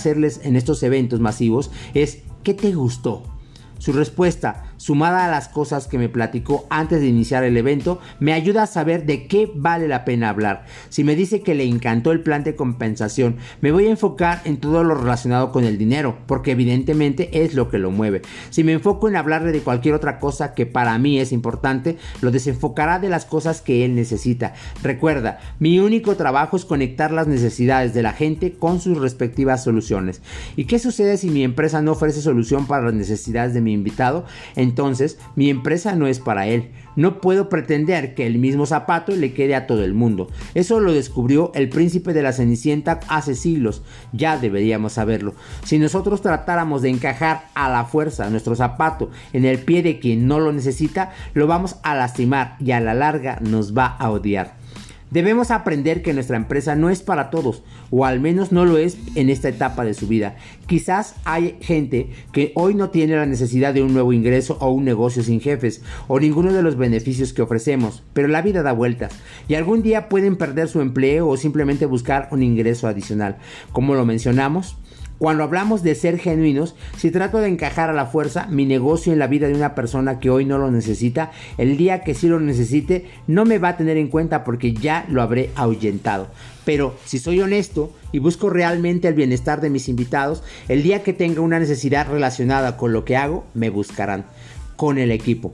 en 0.43 0.55
estos 0.55 0.83
eventos 0.83 1.19
masivos 1.19 1.71
es 1.93 2.19
¿qué 2.43 2.53
te 2.53 2.73
gustó? 2.73 3.23
Su 3.77 3.91
respuesta, 3.91 4.73
sumada 4.77 5.25
a 5.25 5.31
las 5.31 5.47
cosas 5.47 5.87
que 5.87 5.97
me 5.97 6.09
platicó 6.09 6.65
antes 6.69 7.01
de 7.01 7.07
iniciar 7.07 7.43
el 7.43 7.57
evento, 7.57 7.99
me 8.19 8.33
ayuda 8.33 8.63
a 8.63 8.67
saber 8.67 9.05
de 9.05 9.27
qué 9.27 9.51
vale 9.53 9.87
la 9.87 10.05
pena 10.05 10.29
hablar. 10.29 10.65
Si 10.89 11.03
me 11.03 11.15
dice 11.15 11.41
que 11.41 11.55
le 11.55 11.65
encantó 11.65 12.11
el 12.11 12.21
plan 12.21 12.43
de 12.43 12.55
compensación, 12.55 13.37
me 13.61 13.71
voy 13.71 13.87
a 13.87 13.91
enfocar 13.91 14.41
en 14.45 14.57
todo 14.57 14.83
lo 14.83 14.95
relacionado 14.95 15.51
con 15.51 15.63
el 15.63 15.77
dinero, 15.77 16.17
porque 16.27 16.51
evidentemente 16.51 17.43
es 17.43 17.53
lo 17.53 17.69
que 17.69 17.77
lo 17.77 17.91
mueve. 17.91 18.21
Si 18.49 18.63
me 18.63 18.73
enfoco 18.73 19.07
en 19.07 19.15
hablarle 19.15 19.51
de 19.51 19.61
cualquier 19.61 19.95
otra 19.95 20.19
cosa 20.19 20.53
que 20.53 20.65
para 20.65 20.97
mí 20.97 21.19
es 21.19 21.31
importante, 21.31 21.97
lo 22.21 22.31
desenfocará 22.31 22.99
de 22.99 23.09
las 23.09 23.25
cosas 23.25 23.61
que 23.61 23.85
él 23.85 23.95
necesita. 23.95 24.53
Recuerda, 24.83 25.39
mi 25.59 25.79
único 25.79 26.15
trabajo 26.15 26.57
es 26.57 26.65
conectar 26.65 27.11
las 27.11 27.27
necesidades 27.27 27.93
de 27.93 28.03
la 28.03 28.13
gente 28.13 28.53
con 28.53 28.79
sus 28.79 28.97
respectivas 28.97 29.63
soluciones. 29.63 30.21
¿Y 30.55 30.65
qué 30.65 30.79
sucede 30.79 31.17
si 31.17 31.29
mi 31.29 31.43
empresa 31.43 31.81
no 31.81 31.93
ofrece 31.93 32.21
solución 32.21 32.67
para 32.67 32.85
las 32.85 32.93
necesidades 32.93 33.53
de 33.53 33.61
mi 33.61 33.73
invitado? 33.73 34.25
Entonces 34.65 35.17
mi 35.35 35.49
empresa 35.49 35.95
no 35.95 36.07
es 36.07 36.19
para 36.19 36.47
él. 36.47 36.71
No 36.95 37.19
puedo 37.21 37.49
pretender 37.49 38.15
que 38.15 38.25
el 38.25 38.37
mismo 38.37 38.65
zapato 38.65 39.13
le 39.13 39.33
quede 39.33 39.55
a 39.55 39.67
todo 39.67 39.83
el 39.83 39.93
mundo. 39.93 40.27
Eso 40.53 40.79
lo 40.79 40.93
descubrió 40.93 41.51
el 41.53 41.69
príncipe 41.69 42.13
de 42.13 42.23
la 42.23 42.33
Cenicienta 42.33 42.99
hace 43.07 43.35
siglos. 43.35 43.83
Ya 44.13 44.37
deberíamos 44.37 44.93
saberlo. 44.93 45.33
Si 45.63 45.77
nosotros 45.77 46.21
tratáramos 46.21 46.81
de 46.81 46.89
encajar 46.89 47.47
a 47.53 47.69
la 47.69 47.85
fuerza 47.85 48.29
nuestro 48.29 48.55
zapato 48.55 49.09
en 49.33 49.45
el 49.45 49.59
pie 49.59 49.83
de 49.83 49.99
quien 49.99 50.27
no 50.27 50.39
lo 50.39 50.51
necesita, 50.51 51.13
lo 51.33 51.47
vamos 51.47 51.77
a 51.83 51.95
lastimar 51.95 52.55
y 52.59 52.71
a 52.71 52.79
la 52.79 52.93
larga 52.93 53.39
nos 53.41 53.77
va 53.77 53.85
a 53.87 54.09
odiar. 54.09 54.64
Debemos 55.11 55.51
aprender 55.51 56.01
que 56.01 56.13
nuestra 56.13 56.35
empresa 56.35 56.75
no 56.75 56.89
es 56.89 57.01
para 57.01 57.29
todos, 57.29 57.63
o 57.91 58.05
al 58.05 58.19
menos 58.19 58.51
no 58.51 58.65
lo 58.65 58.77
es 58.77 58.97
en 59.13 59.29
esta 59.29 59.49
etapa 59.49 59.85
de 59.85 59.93
su 59.93 60.07
vida. 60.07 60.35
Quizás 60.65 61.15
hay 61.25 61.57
gente 61.61 62.09
que 62.31 62.51
hoy 62.55 62.73
no 62.73 62.89
tiene 62.89 63.15
la 63.15 63.27
necesidad 63.27 63.73
de 63.73 63.83
un 63.83 63.93
nuevo 63.93 64.13
ingreso 64.13 64.57
o 64.59 64.71
un 64.71 64.83
negocio 64.83 65.23
sin 65.23 65.39
jefes, 65.39 65.83
o 66.07 66.19
ninguno 66.19 66.51
de 66.51 66.63
los 66.63 66.75
beneficios 66.75 67.33
que 67.33 67.43
ofrecemos, 67.43 68.03
pero 68.13 68.27
la 68.27 68.41
vida 68.41 68.63
da 68.63 68.71
vueltas, 68.73 69.13
y 69.47 69.53
algún 69.53 69.83
día 69.83 70.09
pueden 70.09 70.37
perder 70.37 70.67
su 70.67 70.81
empleo 70.81 71.27
o 71.27 71.37
simplemente 71.37 71.85
buscar 71.85 72.27
un 72.31 72.41
ingreso 72.41 72.87
adicional. 72.87 73.37
Como 73.71 73.93
lo 73.93 74.05
mencionamos, 74.05 74.75
cuando 75.17 75.43
hablamos 75.43 75.81
de 75.83 75.95
ser 75.95 76.19
genuinos, 76.19 76.75
si 76.97 77.11
trato 77.11 77.39
de 77.39 77.47
encajar 77.47 77.89
a 77.89 77.93
la 77.93 78.05
fuerza 78.05 78.47
mi 78.47 78.65
negocio 78.65 79.13
en 79.13 79.19
la 79.19 79.27
vida 79.27 79.47
de 79.47 79.53
una 79.53 79.75
persona 79.75 80.19
que 80.19 80.29
hoy 80.29 80.45
no 80.45 80.57
lo 80.57 80.71
necesita, 80.71 81.31
el 81.57 81.77
día 81.77 82.01
que 82.01 82.13
sí 82.13 82.27
lo 82.27 82.39
necesite 82.39 83.05
no 83.27 83.45
me 83.45 83.57
va 83.57 83.69
a 83.69 83.77
tener 83.77 83.97
en 83.97 84.09
cuenta 84.09 84.43
porque 84.43 84.73
ya 84.73 85.05
lo 85.09 85.21
habré 85.21 85.51
ahuyentado. 85.55 86.27
Pero 86.65 86.95
si 87.05 87.19
soy 87.19 87.41
honesto 87.41 87.93
y 88.11 88.19
busco 88.19 88.49
realmente 88.49 89.07
el 89.07 89.13
bienestar 89.13 89.61
de 89.61 89.69
mis 89.69 89.87
invitados, 89.87 90.43
el 90.67 90.83
día 90.83 91.03
que 91.03 91.13
tenga 91.13 91.41
una 91.41 91.59
necesidad 91.59 92.09
relacionada 92.09 92.75
con 92.75 92.91
lo 92.91 93.05
que 93.05 93.15
hago, 93.15 93.45
me 93.53 93.69
buscarán 93.69 94.25
con 94.75 94.97
el 94.97 95.11
equipo. 95.11 95.53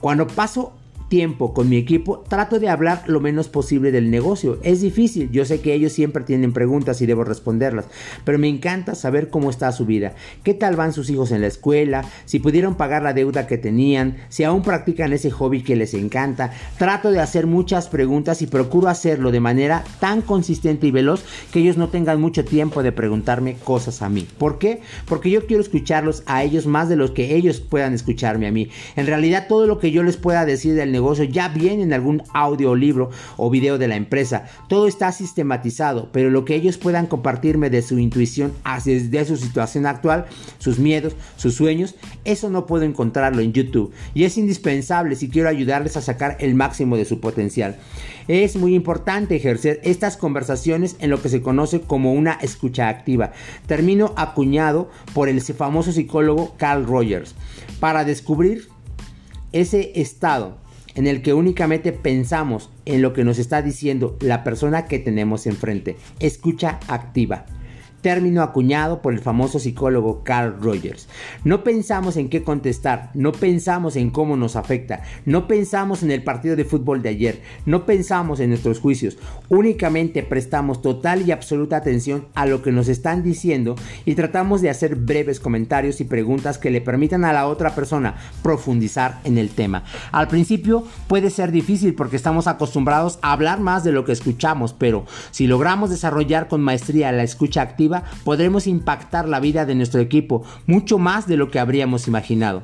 Cuando 0.00 0.26
paso 0.26 0.74
tiempo 1.08 1.52
con 1.52 1.68
mi 1.68 1.76
equipo, 1.76 2.24
trato 2.28 2.58
de 2.58 2.68
hablar 2.68 3.04
lo 3.06 3.20
menos 3.20 3.48
posible 3.48 3.92
del 3.92 4.10
negocio. 4.10 4.58
Es 4.62 4.80
difícil, 4.80 5.30
yo 5.30 5.44
sé 5.44 5.60
que 5.60 5.74
ellos 5.74 5.92
siempre 5.92 6.24
tienen 6.24 6.52
preguntas 6.52 7.00
y 7.02 7.06
debo 7.06 7.24
responderlas, 7.24 7.86
pero 8.24 8.38
me 8.38 8.48
encanta 8.48 8.94
saber 8.94 9.28
cómo 9.28 9.50
está 9.50 9.70
su 9.72 9.86
vida, 9.86 10.14
qué 10.42 10.54
tal 10.54 10.76
van 10.76 10.92
sus 10.92 11.10
hijos 11.10 11.30
en 11.32 11.40
la 11.40 11.46
escuela, 11.46 12.04
si 12.24 12.38
pudieron 12.38 12.74
pagar 12.76 13.02
la 13.02 13.12
deuda 13.12 13.46
que 13.46 13.58
tenían, 13.58 14.16
si 14.28 14.44
aún 14.44 14.62
practican 14.62 15.12
ese 15.12 15.30
hobby 15.30 15.62
que 15.62 15.76
les 15.76 15.94
encanta. 15.94 16.52
Trato 16.78 17.10
de 17.10 17.20
hacer 17.20 17.46
muchas 17.46 17.88
preguntas 17.88 18.42
y 18.42 18.46
procuro 18.46 18.88
hacerlo 18.88 19.30
de 19.30 19.40
manera 19.40 19.84
tan 20.00 20.22
consistente 20.22 20.86
y 20.86 20.90
veloz 20.90 21.24
que 21.52 21.60
ellos 21.60 21.76
no 21.76 21.88
tengan 21.88 22.20
mucho 22.20 22.44
tiempo 22.44 22.82
de 22.82 22.92
preguntarme 22.92 23.56
cosas 23.56 24.02
a 24.02 24.08
mí. 24.08 24.26
¿Por 24.38 24.58
qué? 24.58 24.80
Porque 25.06 25.30
yo 25.30 25.46
quiero 25.46 25.62
escucharlos 25.62 26.22
a 26.26 26.42
ellos 26.42 26.66
más 26.66 26.88
de 26.88 26.96
lo 26.96 27.12
que 27.12 27.36
ellos 27.36 27.60
puedan 27.60 27.94
escucharme 27.94 28.46
a 28.46 28.52
mí. 28.52 28.68
En 28.96 29.06
realidad 29.06 29.46
todo 29.48 29.66
lo 29.66 29.78
que 29.78 29.90
yo 29.90 30.02
les 30.02 30.16
pueda 30.16 30.44
decir 30.44 30.74
del 30.74 30.93
negocio 30.94 31.24
ya 31.24 31.48
viene 31.48 31.82
en 31.82 31.92
algún 31.92 32.22
audio, 32.32 32.74
libro 32.74 33.10
o 33.36 33.50
video 33.50 33.76
de 33.76 33.88
la 33.88 33.96
empresa. 33.96 34.46
Todo 34.68 34.88
está 34.88 35.12
sistematizado, 35.12 36.08
pero 36.12 36.30
lo 36.30 36.46
que 36.46 36.54
ellos 36.54 36.78
puedan 36.78 37.06
compartirme 37.06 37.68
de 37.68 37.82
su 37.82 37.98
intuición, 37.98 38.54
de 38.86 39.24
su 39.26 39.36
situación 39.36 39.84
actual, 39.84 40.24
sus 40.58 40.78
miedos, 40.78 41.14
sus 41.36 41.54
sueños, 41.54 41.96
eso 42.24 42.48
no 42.48 42.66
puedo 42.66 42.84
encontrarlo 42.84 43.42
en 43.42 43.52
YouTube. 43.52 43.92
Y 44.14 44.24
es 44.24 44.38
indispensable 44.38 45.16
si 45.16 45.28
quiero 45.28 45.48
ayudarles 45.48 45.96
a 45.96 46.00
sacar 46.00 46.36
el 46.40 46.54
máximo 46.54 46.96
de 46.96 47.04
su 47.04 47.20
potencial. 47.20 47.76
Es 48.26 48.56
muy 48.56 48.74
importante 48.74 49.36
ejercer 49.36 49.80
estas 49.84 50.16
conversaciones 50.16 50.96
en 50.98 51.10
lo 51.10 51.20
que 51.20 51.28
se 51.28 51.42
conoce 51.42 51.82
como 51.82 52.14
una 52.14 52.32
escucha 52.32 52.88
activa. 52.88 53.32
Termino 53.66 54.14
acuñado 54.16 54.90
por 55.12 55.28
el 55.28 55.42
famoso 55.42 55.92
psicólogo 55.92 56.54
Carl 56.56 56.86
Rogers 56.86 57.34
para 57.80 58.04
descubrir 58.04 58.68
ese 59.52 59.92
estado 60.00 60.56
en 60.94 61.06
el 61.06 61.22
que 61.22 61.34
únicamente 61.34 61.92
pensamos 61.92 62.70
en 62.84 63.02
lo 63.02 63.12
que 63.12 63.24
nos 63.24 63.38
está 63.38 63.62
diciendo 63.62 64.16
la 64.20 64.44
persona 64.44 64.86
que 64.86 64.98
tenemos 64.98 65.46
enfrente. 65.46 65.96
Escucha 66.20 66.80
activa. 66.88 67.46
Término 68.04 68.42
acuñado 68.42 69.00
por 69.00 69.14
el 69.14 69.18
famoso 69.18 69.58
psicólogo 69.58 70.24
Carl 70.24 70.60
Rogers. 70.60 71.08
No 71.42 71.64
pensamos 71.64 72.18
en 72.18 72.28
qué 72.28 72.42
contestar, 72.42 73.10
no 73.14 73.32
pensamos 73.32 73.96
en 73.96 74.10
cómo 74.10 74.36
nos 74.36 74.56
afecta, 74.56 75.04
no 75.24 75.48
pensamos 75.48 76.02
en 76.02 76.10
el 76.10 76.22
partido 76.22 76.54
de 76.54 76.66
fútbol 76.66 77.00
de 77.00 77.08
ayer, 77.08 77.40
no 77.64 77.86
pensamos 77.86 78.40
en 78.40 78.50
nuestros 78.50 78.78
juicios, 78.78 79.16
únicamente 79.48 80.22
prestamos 80.22 80.82
total 80.82 81.26
y 81.26 81.32
absoluta 81.32 81.78
atención 81.78 82.26
a 82.34 82.44
lo 82.44 82.60
que 82.60 82.72
nos 82.72 82.88
están 82.88 83.22
diciendo 83.22 83.74
y 84.04 84.14
tratamos 84.16 84.60
de 84.60 84.68
hacer 84.68 84.96
breves 84.96 85.40
comentarios 85.40 86.02
y 86.02 86.04
preguntas 86.04 86.58
que 86.58 86.70
le 86.70 86.82
permitan 86.82 87.24
a 87.24 87.32
la 87.32 87.46
otra 87.46 87.74
persona 87.74 88.16
profundizar 88.42 89.20
en 89.24 89.38
el 89.38 89.48
tema. 89.48 89.84
Al 90.12 90.28
principio 90.28 90.84
puede 91.08 91.30
ser 91.30 91.52
difícil 91.52 91.94
porque 91.94 92.16
estamos 92.16 92.48
acostumbrados 92.48 93.18
a 93.22 93.32
hablar 93.32 93.60
más 93.60 93.82
de 93.82 93.92
lo 93.92 94.04
que 94.04 94.12
escuchamos, 94.12 94.74
pero 94.74 95.06
si 95.30 95.46
logramos 95.46 95.88
desarrollar 95.88 96.48
con 96.48 96.60
maestría 96.60 97.10
la 97.10 97.22
escucha 97.22 97.62
activa, 97.62 97.93
podremos 98.24 98.66
impactar 98.66 99.28
la 99.28 99.38
vida 99.38 99.64
de 99.66 99.76
nuestro 99.76 100.00
equipo 100.00 100.42
mucho 100.66 100.98
más 100.98 101.28
de 101.28 101.36
lo 101.36 101.50
que 101.50 101.60
habríamos 101.60 102.08
imaginado 102.08 102.62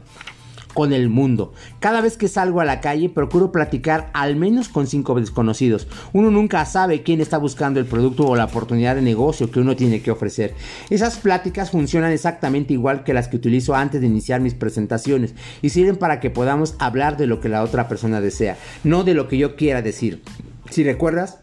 con 0.75 0.93
el 0.93 1.09
mundo. 1.09 1.53
Cada 1.79 2.01
vez 2.01 2.17
que 2.17 2.29
salgo 2.29 2.61
a 2.61 2.65
la 2.65 2.81
calle 2.81 3.09
procuro 3.09 3.53
platicar 3.53 4.11
al 4.13 4.37
menos 4.37 4.69
con 4.69 4.87
cinco 4.87 5.19
desconocidos. 5.19 5.89
Uno 6.13 6.31
nunca 6.31 6.65
sabe 6.65 7.03
quién 7.03 7.21
está 7.21 7.39
buscando 7.39 7.81
el 7.81 7.87
producto 7.87 8.27
o 8.27 8.37
la 8.37 8.45
oportunidad 8.45 8.95
de 8.95 9.03
negocio 9.03 9.51
que 9.51 9.61
uno 9.61 9.77
tiene 9.77 10.03
que 10.03 10.11
ofrecer. 10.11 10.55
Esas 10.89 11.19
pláticas 11.19 11.71
funcionan 11.71 12.13
exactamente 12.13 12.73
igual 12.73 13.05
que 13.05 13.15
las 13.15 13.29
que 13.29 13.37
utilizo 13.37 13.75
antes 13.75 14.01
de 14.01 14.07
iniciar 14.07 14.41
mis 14.41 14.55
presentaciones 14.55 15.35
y 15.63 15.71
sirven 15.71 15.97
para 15.97 16.21
que 16.21 16.31
podamos 16.31 16.75
hablar 16.79 17.17
de 17.17 17.27
lo 17.27 17.41
que 17.41 17.49
la 17.49 17.63
otra 17.63 17.89
persona 17.89 18.21
desea, 18.21 18.57
no 18.85 19.05
de 19.05 19.15
lo 19.15 19.29
que 19.29 19.39
yo 19.39 19.57
quiera 19.57 19.83
decir. 19.83 20.23
Si 20.71 20.85
recuerdas, 20.85 21.39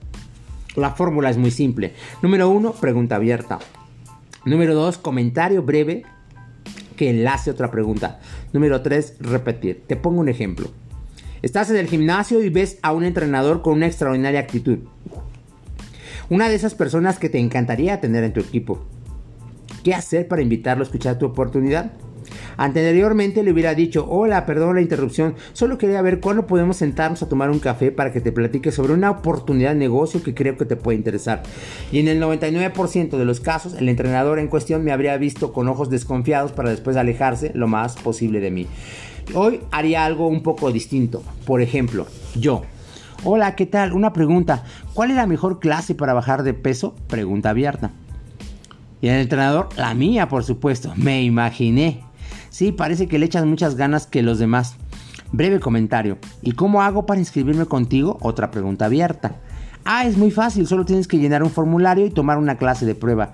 la 0.78 0.92
fórmula 0.92 1.30
es 1.30 1.38
muy 1.38 1.52
simple. 1.52 1.94
Número 2.22 2.50
uno, 2.50 2.72
pregunta 2.72 3.16
abierta. 3.16 3.60
Número 4.46 4.76
dos, 4.76 4.98
comentario 4.98 5.64
breve 5.64 6.04
que 6.96 7.10
enlace 7.10 7.52
otra 7.52 7.72
pregunta. 7.72 8.20
Número 8.54 8.82
tres, 8.82 9.16
repetir. 9.20 9.84
Te 9.88 9.96
pongo 9.96 10.22
un 10.22 10.30
ejemplo. 10.30 10.70
Estás 11.42 11.70
en 11.72 11.78
el 11.78 11.88
gimnasio 11.88 12.44
y 12.44 12.50
ves 12.50 12.78
a 12.84 12.94
un 12.94 13.04
entrenador 13.04 13.62
con 13.62 13.74
una 13.74 13.88
extraordinaria 13.88 14.40
actitud. 14.40 14.80
Una 16.30 16.48
de 16.48 16.56
esas 16.56 16.76
personas 16.76 17.20
que 17.20 17.30
te 17.30 17.40
encantaría 17.40 18.00
tener 18.00 18.24
en 18.24 18.34
tu 18.34 18.40
equipo. 18.40 18.86
¿Qué 19.84 19.96
hacer 19.96 20.28
para 20.28 20.42
invitarlo 20.42 20.84
a 20.84 20.86
escuchar 20.86 21.18
tu 21.18 21.26
oportunidad? 21.26 21.92
Anteriormente 22.58 23.44
le 23.44 23.52
hubiera 23.52 23.76
dicho, 23.76 24.08
hola, 24.10 24.46
perdón 24.46 24.76
la 24.76 24.82
interrupción, 24.82 25.36
solo 25.54 25.78
quería 25.78 26.02
ver 26.02 26.20
cuándo 26.20 26.48
podemos 26.48 26.78
sentarnos 26.78 27.22
a 27.24 27.30
tomar 27.30 27.50
un 27.50 27.60
café 27.60 27.92
para 27.92 28.12
que 28.12 28.22
te 28.22 28.32
platique 28.32 28.72
sobre 28.72 28.94
una 28.94 29.12
oportunidad 29.12 29.72
de 29.72 29.80
negocio 29.80 30.24
que 30.24 30.34
creo 30.34 30.58
que 30.58 30.66
te 30.66 30.76
puede 30.76 30.98
interesar. 30.98 31.44
Y 31.92 32.00
en 32.00 32.08
el 32.08 32.22
99% 32.22 33.18
de 33.18 33.26
los 33.26 33.40
casos, 33.40 33.76
el 33.76 33.90
entrenador 33.90 34.40
en 34.40 34.48
cuestión 34.48 34.84
me 34.84 34.92
habría 34.92 35.18
visto 35.18 35.54
con 35.54 35.68
ojos 35.68 35.90
desconfiados 35.90 36.52
para 36.52 36.70
después 36.70 36.98
alejarse 36.98 37.52
lo 37.54 37.68
más 37.68 37.96
posible 37.96 38.40
de 38.40 38.52
mí. 38.52 38.68
Hoy 39.34 39.60
haría 39.72 40.06
algo 40.06 40.28
un 40.28 40.42
poco 40.42 40.72
distinto. 40.72 41.22
Por 41.46 41.62
ejemplo, 41.62 42.08
yo. 42.36 42.64
Hola, 43.24 43.56
¿qué 43.56 43.66
tal? 43.66 43.94
Una 43.94 44.14
pregunta. 44.14 44.64
¿Cuál 44.94 45.12
es 45.12 45.18
la 45.18 45.28
mejor 45.28 45.60
clase 45.60 45.96
para 45.96 46.14
bajar 46.14 46.44
de 46.44 46.54
peso? 46.54 46.96
Pregunta 47.08 47.50
abierta. 47.50 47.92
Y 49.02 49.10
el 49.10 49.22
entrenador, 49.22 49.70
la 49.76 49.94
mía, 49.94 50.28
por 50.28 50.44
supuesto. 50.44 50.94
Me 50.96 51.24
imaginé. 51.24 52.07
Sí, 52.58 52.72
parece 52.72 53.08
que 53.08 53.20
le 53.20 53.28
echas 53.28 53.46
muchas 53.46 53.76
ganas 53.76 54.08
que 54.08 54.24
los 54.24 54.40
demás. 54.40 54.78
Breve 55.32 55.60
comentario. 55.60 56.18
¿Y 56.42 56.54
cómo 56.54 56.82
hago 56.82 57.06
para 57.06 57.20
inscribirme 57.20 57.68
contigo? 57.68 58.18
Otra 58.20 58.50
pregunta 58.50 58.86
abierta. 58.86 59.36
Ah, 59.86 60.08
es 60.08 60.18
muy 60.18 60.32
fácil, 60.32 60.66
solo 60.66 60.84
tienes 60.84 61.08
que 61.08 61.20
llenar 61.20 61.44
un 61.44 61.52
formulario 61.52 62.08
y 62.08 62.10
tomar 62.10 62.40
una 62.40 62.58
clase 62.58 62.88
de 62.88 62.96
prueba. 62.96 63.34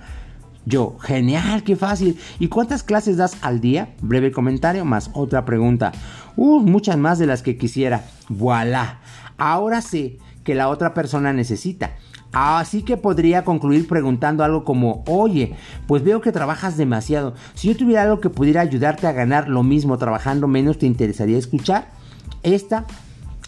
Yo, 0.65 0.97
genial, 0.99 1.63
qué 1.63 1.77
fácil. 1.77 2.19
¿Y 2.37 2.49
cuántas 2.49 2.83
clases 2.83 3.15
das 3.15 3.37
al 3.39 3.61
día? 3.61 3.95
Breve 4.01 4.33
comentario 4.33 4.83
más 4.83 5.09
otra 5.13 5.45
pregunta. 5.45 5.93
Uh, 6.35 6.59
muchas 6.59 6.97
más 6.97 7.17
de 7.17 7.25
las 7.25 7.43
que 7.43 7.55
quisiera. 7.55 8.03
Voilà. 8.27 8.99
Ahora 9.37 9.79
sé 9.79 10.17
que 10.43 10.53
la 10.53 10.67
otra 10.67 10.93
persona 10.93 11.31
necesita. 11.31 11.91
Así 12.33 12.81
que 12.81 12.97
podría 12.97 13.45
concluir 13.45 13.87
preguntando 13.87 14.43
algo 14.43 14.63
como, 14.63 15.03
oye, 15.07 15.55
pues 15.87 16.03
veo 16.03 16.19
que 16.19 16.31
trabajas 16.31 16.77
demasiado. 16.77 17.35
Si 17.53 17.67
yo 17.67 17.77
tuviera 17.77 18.01
algo 18.01 18.19
que 18.19 18.31
pudiera 18.31 18.61
ayudarte 18.61 19.05
a 19.05 19.11
ganar 19.11 19.47
lo 19.47 19.61
mismo 19.61 19.99
trabajando 19.99 20.47
menos, 20.47 20.79
¿te 20.79 20.87
interesaría 20.87 21.37
escuchar? 21.37 21.91
Esta 22.41 22.85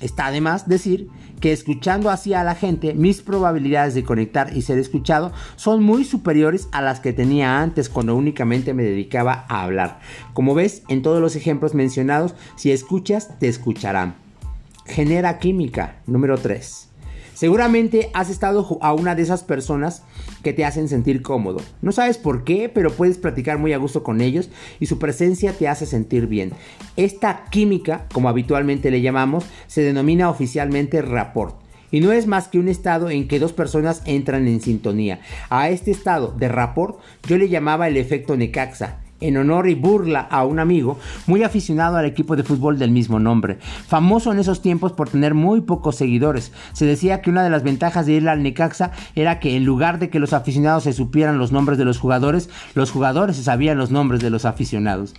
está 0.02 0.28
además 0.28 0.68
decir 0.68 1.10
que 1.40 1.52
escuchando 1.52 2.10
así 2.10 2.34
a 2.34 2.44
la 2.44 2.56
gente, 2.56 2.94
mis 2.94 3.22
probabilidades 3.22 3.94
de 3.96 4.04
conectar 4.04 4.56
y 4.56 4.62
ser 4.62 4.78
escuchado 4.78 5.32
son 5.56 5.84
muy 5.84 6.06
superiores 6.06 6.70
a 6.72 6.82
las 6.82 7.00
que 7.00 7.12
tenía 7.12 7.62
antes 7.62 7.90
cuando 7.90 8.16
únicamente 8.16 8.74
me 8.74 8.84
dedicaba 8.84 9.46
a 9.50 9.64
hablar. 9.64 10.00
Como 10.34 10.54
ves, 10.54 10.84
en 10.88 11.02
todos 11.02 11.22
los 11.22 11.36
ejemplos 11.36 11.74
mencionados, 11.74 12.36
si 12.56 12.72
escuchas, 12.72 13.38
te 13.40 13.48
escucharán. 13.48 14.16
Genera 14.86 15.40
química. 15.40 15.98
Número 16.06 16.38
3. 16.38 16.90
Seguramente 17.36 18.10
has 18.14 18.30
estado 18.30 18.80
a 18.82 18.94
una 18.94 19.14
de 19.14 19.22
esas 19.22 19.44
personas 19.44 20.04
que 20.42 20.54
te 20.54 20.64
hacen 20.64 20.88
sentir 20.88 21.22
cómodo. 21.22 21.60
No 21.82 21.92
sabes 21.92 22.18
por 22.18 22.46
qué, 22.46 22.70
pero 22.74 22.92
puedes 22.92 23.18
platicar 23.18 23.60
muy 23.60 23.74
a 23.74 23.78
gusto 23.78 24.04
con 24.04 24.22
ellos 24.22 24.50
y 24.80 24.86
su 24.86 25.00
presencia 25.00 25.52
te 25.52 25.68
hace 25.68 25.86
sentir 25.86 26.28
bien. 26.28 26.54
Esta 26.96 27.44
química, 27.52 28.06
como 28.14 28.30
habitualmente 28.30 28.90
le 28.90 29.02
llamamos, 29.02 29.44
se 29.68 29.82
denomina 29.82 30.30
oficialmente 30.30 31.02
rapport 31.02 31.58
y 31.92 32.00
no 32.00 32.14
es 32.14 32.26
más 32.26 32.48
que 32.48 32.58
un 32.58 32.70
estado 32.70 33.10
en 33.10 33.28
que 33.28 33.40
dos 33.40 33.52
personas 33.52 34.02
entran 34.06 34.48
en 34.48 34.62
sintonía. 34.62 35.20
A 35.50 35.70
este 35.70 35.92
estado 35.92 36.34
de 36.38 36.48
rapport 36.48 37.00
yo 37.28 37.38
le 37.38 37.50
llamaba 37.50 37.90
el 37.90 37.98
efecto 37.98 38.38
Necaxa 38.38 39.05
en 39.22 39.38
honor 39.38 39.68
y 39.70 39.76
burla 39.76 40.22
a 40.22 40.46
un 40.46 40.60
amigo 40.60 41.00
muy 41.28 41.44
aficionado 41.44 41.98
al 41.98 42.06
equipo 42.06 42.36
de 42.36 42.44
fútbol 42.44 42.78
del 42.78 42.92
mismo 42.92 43.20
nombre, 43.20 43.58
famoso 43.88 44.32
en 44.32 44.40
esos 44.40 44.62
tiempos 44.62 44.92
por 44.92 45.10
tener 45.10 45.34
muy 45.34 45.62
pocos 45.62 45.96
seguidores. 45.96 46.52
Se 46.74 46.86
decía 46.86 47.22
que 47.22 47.30
una 47.30 47.44
de 47.44 47.50
las 47.50 47.64
ventajas 47.64 48.06
de 48.06 48.14
ir 48.14 48.30
al 48.30 48.44
Necaxa 48.44 48.92
era 49.16 49.40
que 49.40 49.56
en 49.56 49.66
lugar 49.66 50.00
de 50.00 50.10
que 50.10 50.20
los 50.20 50.34
aficionados 50.34 50.84
se 50.84 50.94
supieran 50.94 51.38
los 51.38 51.52
nombres 51.52 51.78
de 51.78 51.86
los 51.86 52.00
jugadores, 52.00 52.50
los 52.74 52.92
jugadores 52.92 53.38
se 53.38 53.44
sabían 53.44 53.78
los 53.78 53.92
nombres 53.92 54.22
de 54.22 54.30
los 54.30 54.46
aficionados. 54.46 55.14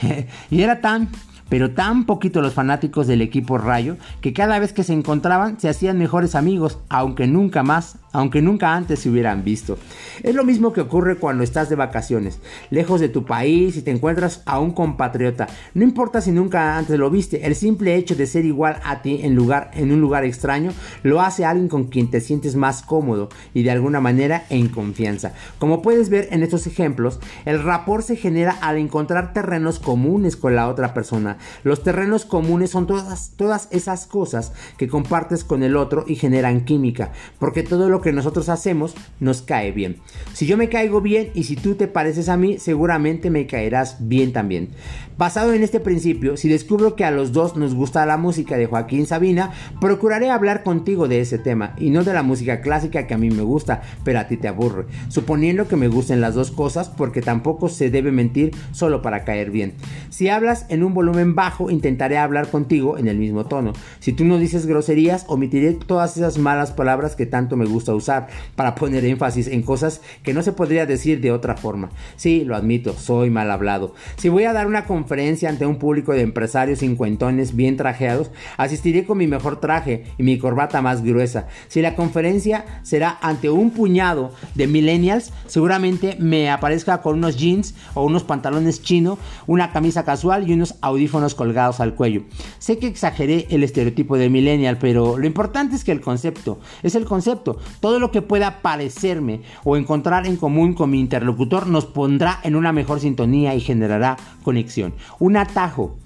y 0.50 0.62
era 0.62 0.80
tan 0.80 1.08
pero 1.48 1.70
tan 1.70 2.04
poquito 2.04 2.42
los 2.42 2.52
fanáticos 2.52 3.06
del 3.06 3.22
equipo 3.22 3.58
Rayo 3.58 3.96
que 4.20 4.32
cada 4.32 4.58
vez 4.58 4.72
que 4.72 4.84
se 4.84 4.92
encontraban 4.92 5.58
se 5.58 5.68
hacían 5.68 5.98
mejores 5.98 6.34
amigos, 6.34 6.78
aunque 6.88 7.26
nunca 7.26 7.62
más 7.62 7.96
aunque 8.12 8.42
nunca 8.42 8.74
antes 8.74 9.00
se 9.00 9.10
hubieran 9.10 9.44
visto. 9.44 9.78
Es 10.22 10.34
lo 10.34 10.44
mismo 10.44 10.72
que 10.72 10.80
ocurre 10.80 11.16
cuando 11.16 11.44
estás 11.44 11.68
de 11.68 11.76
vacaciones, 11.76 12.40
lejos 12.70 13.00
de 13.00 13.08
tu 13.08 13.24
país 13.24 13.76
y 13.76 13.82
te 13.82 13.90
encuentras 13.90 14.42
a 14.46 14.58
un 14.58 14.72
compatriota. 14.72 15.46
No 15.74 15.84
importa 15.84 16.20
si 16.20 16.32
nunca 16.32 16.76
antes 16.76 16.98
lo 16.98 17.10
viste, 17.10 17.46
el 17.46 17.54
simple 17.54 17.94
hecho 17.96 18.14
de 18.14 18.26
ser 18.26 18.44
igual 18.44 18.80
a 18.84 19.02
ti 19.02 19.20
en, 19.22 19.34
lugar, 19.34 19.70
en 19.74 19.92
un 19.92 20.00
lugar 20.00 20.24
extraño 20.24 20.72
lo 21.02 21.20
hace 21.20 21.44
alguien 21.44 21.68
con 21.68 21.84
quien 21.84 22.10
te 22.10 22.20
sientes 22.20 22.56
más 22.56 22.82
cómodo 22.82 23.28
y 23.54 23.62
de 23.62 23.70
alguna 23.70 24.00
manera 24.00 24.44
en 24.50 24.68
confianza. 24.68 25.32
Como 25.58 25.82
puedes 25.82 26.08
ver 26.08 26.28
en 26.30 26.42
estos 26.42 26.66
ejemplos, 26.66 27.20
el 27.44 27.62
rapport 27.62 28.04
se 28.04 28.16
genera 28.16 28.52
al 28.60 28.78
encontrar 28.78 29.32
terrenos 29.32 29.78
comunes 29.78 30.36
con 30.36 30.54
la 30.54 30.68
otra 30.68 30.94
persona. 30.94 31.38
Los 31.64 31.82
terrenos 31.82 32.24
comunes 32.24 32.70
son 32.70 32.86
todas, 32.86 33.32
todas 33.36 33.68
esas 33.70 34.06
cosas 34.06 34.52
que 34.76 34.88
compartes 34.88 35.44
con 35.44 35.62
el 35.62 35.76
otro 35.76 36.04
y 36.06 36.14
generan 36.14 36.64
química, 36.64 37.12
porque 37.38 37.62
todo 37.62 37.88
lo 37.88 37.97
que 38.00 38.12
nosotros 38.12 38.48
hacemos 38.48 38.94
nos 39.20 39.42
cae 39.42 39.72
bien. 39.72 39.96
Si 40.32 40.46
yo 40.46 40.56
me 40.56 40.68
caigo 40.68 41.00
bien 41.00 41.30
y 41.34 41.44
si 41.44 41.56
tú 41.56 41.74
te 41.74 41.88
pareces 41.88 42.28
a 42.28 42.36
mí, 42.36 42.58
seguramente 42.58 43.30
me 43.30 43.46
caerás 43.46 43.96
bien 44.00 44.32
también. 44.32 44.70
Basado 45.18 45.52
en 45.52 45.64
este 45.64 45.80
principio, 45.80 46.36
si 46.36 46.48
descubro 46.48 46.94
que 46.94 47.04
a 47.04 47.10
los 47.10 47.32
dos 47.32 47.56
nos 47.56 47.74
gusta 47.74 48.06
la 48.06 48.16
música 48.16 48.56
de 48.56 48.66
Joaquín 48.66 49.04
Sabina, 49.04 49.50
procuraré 49.80 50.30
hablar 50.30 50.62
contigo 50.62 51.08
de 51.08 51.20
ese 51.20 51.38
tema 51.38 51.74
y 51.76 51.90
no 51.90 52.04
de 52.04 52.12
la 52.12 52.22
música 52.22 52.60
clásica 52.60 53.08
que 53.08 53.14
a 53.14 53.18
mí 53.18 53.28
me 53.28 53.42
gusta, 53.42 53.82
pero 54.04 54.20
a 54.20 54.28
ti 54.28 54.36
te 54.36 54.46
aburre, 54.46 54.86
suponiendo 55.08 55.66
que 55.66 55.74
me 55.74 55.88
gusten 55.88 56.20
las 56.20 56.34
dos 56.34 56.52
cosas 56.52 56.88
porque 56.88 57.20
tampoco 57.20 57.68
se 57.68 57.90
debe 57.90 58.12
mentir 58.12 58.52
solo 58.70 59.02
para 59.02 59.24
caer 59.24 59.50
bien. 59.50 59.74
Si 60.10 60.28
hablas 60.28 60.66
en 60.68 60.84
un 60.84 60.94
volumen 60.94 61.34
bajo, 61.34 61.68
intentaré 61.68 62.16
hablar 62.16 62.48
contigo 62.48 62.96
en 62.96 63.08
el 63.08 63.18
mismo 63.18 63.46
tono. 63.46 63.72
Si 63.98 64.12
tú 64.12 64.24
no 64.24 64.38
dices 64.38 64.66
groserías, 64.66 65.24
omitiré 65.26 65.72
todas 65.72 66.16
esas 66.16 66.38
malas 66.38 66.70
palabras 66.70 67.16
que 67.16 67.26
tanto 67.26 67.56
me 67.56 67.66
gusta 67.92 67.94
usar 67.94 68.28
para 68.54 68.74
poner 68.74 69.04
énfasis 69.04 69.48
en 69.48 69.62
cosas 69.62 70.00
que 70.22 70.34
no 70.34 70.42
se 70.42 70.52
podría 70.52 70.86
decir 70.86 71.20
de 71.20 71.32
otra 71.32 71.56
forma. 71.56 71.90
Sí, 72.16 72.44
lo 72.44 72.56
admito, 72.56 72.94
soy 72.94 73.30
mal 73.30 73.50
hablado. 73.50 73.94
Si 74.16 74.28
voy 74.28 74.44
a 74.44 74.52
dar 74.52 74.66
una 74.66 74.84
conferencia 74.84 75.48
ante 75.48 75.66
un 75.66 75.78
público 75.78 76.12
de 76.12 76.22
empresarios 76.22 76.80
cincuentones 76.80 77.54
bien 77.54 77.76
trajeados, 77.76 78.30
asistiré 78.56 79.04
con 79.04 79.18
mi 79.18 79.26
mejor 79.26 79.60
traje 79.60 80.04
y 80.18 80.22
mi 80.22 80.38
corbata 80.38 80.82
más 80.82 81.02
gruesa. 81.02 81.48
Si 81.68 81.82
la 81.82 81.94
conferencia 81.94 82.64
será 82.82 83.18
ante 83.22 83.50
un 83.50 83.70
puñado 83.70 84.32
de 84.54 84.66
millennials, 84.66 85.32
seguramente 85.46 86.16
me 86.18 86.50
aparezca 86.50 87.00
con 87.02 87.18
unos 87.18 87.36
jeans 87.36 87.74
o 87.94 88.04
unos 88.04 88.24
pantalones 88.24 88.82
chino, 88.82 89.18
una 89.46 89.72
camisa 89.72 90.04
casual 90.04 90.48
y 90.48 90.52
unos 90.52 90.74
audífonos 90.80 91.34
colgados 91.34 91.80
al 91.80 91.94
cuello. 91.94 92.22
Sé 92.58 92.78
que 92.78 92.86
exageré 92.86 93.46
el 93.50 93.62
estereotipo 93.62 94.16
de 94.16 94.28
millennial, 94.28 94.78
pero 94.78 95.18
lo 95.18 95.26
importante 95.26 95.76
es 95.76 95.84
que 95.84 95.92
el 95.92 96.00
concepto 96.00 96.58
es 96.82 96.94
el 96.94 97.04
concepto. 97.04 97.58
Todo 97.80 98.00
lo 98.00 98.10
que 98.10 98.22
pueda 98.22 98.60
parecerme 98.62 99.42
o 99.64 99.76
encontrar 99.76 100.26
en 100.26 100.36
común 100.36 100.74
con 100.74 100.90
mi 100.90 101.00
interlocutor 101.00 101.66
nos 101.66 101.86
pondrá 101.86 102.40
en 102.42 102.56
una 102.56 102.72
mejor 102.72 103.00
sintonía 103.00 103.54
y 103.54 103.60
generará 103.60 104.16
conexión. 104.42 104.94
Un 105.18 105.36
atajo. 105.36 105.96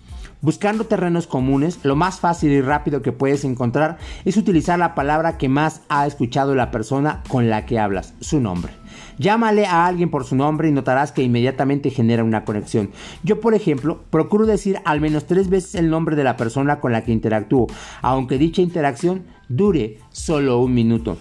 Buscando 0.43 0.87
terrenos 0.87 1.29
comunes, 1.29 1.79
lo 1.85 1.95
más 1.95 2.19
fácil 2.19 2.51
y 2.51 2.61
rápido 2.61 3.01
que 3.01 3.13
puedes 3.13 3.45
encontrar 3.45 3.99
es 4.25 4.37
utilizar 4.37 4.77
la 4.77 4.97
palabra 4.97 5.39
que 5.39 5.49
más 5.49 5.83
ha 5.89 6.05
escuchado 6.05 6.57
la 6.57 6.73
persona 6.73 7.23
con 7.29 7.49
la 7.49 7.65
que 7.65 7.79
hablas, 7.79 8.15
su 8.21 8.41
nombre. 8.41 8.73
Llámale 9.19 9.67
a 9.67 9.87
alguien 9.87 10.11
por 10.11 10.25
su 10.25 10.35
nombre 10.35 10.69
y 10.69 10.73
notarás 10.73 11.13
que 11.13 11.23
inmediatamente 11.23 11.91
genera 11.91 12.25
una 12.25 12.45
conexión. 12.45 12.91
Yo, 13.23 13.41
por 13.41 13.55
ejemplo, 13.55 14.03
procuro 14.11 14.45
decir 14.45 14.81
al 14.85 15.01
menos 15.01 15.27
tres 15.27 15.49
veces 15.49 15.77
el 15.77 15.89
nombre 15.91 16.17
de 16.17 16.25
la 16.25 16.37
persona 16.37 16.81
con 16.81 16.91
la 16.91 17.05
que 17.05 17.13
interactúo, 17.13 17.69
aunque 18.01 18.37
dicha 18.37 18.63
interacción 18.63 19.23
dure 19.49 19.99
solo 20.11 20.59
un 20.59 20.75
minuto. 20.75 21.19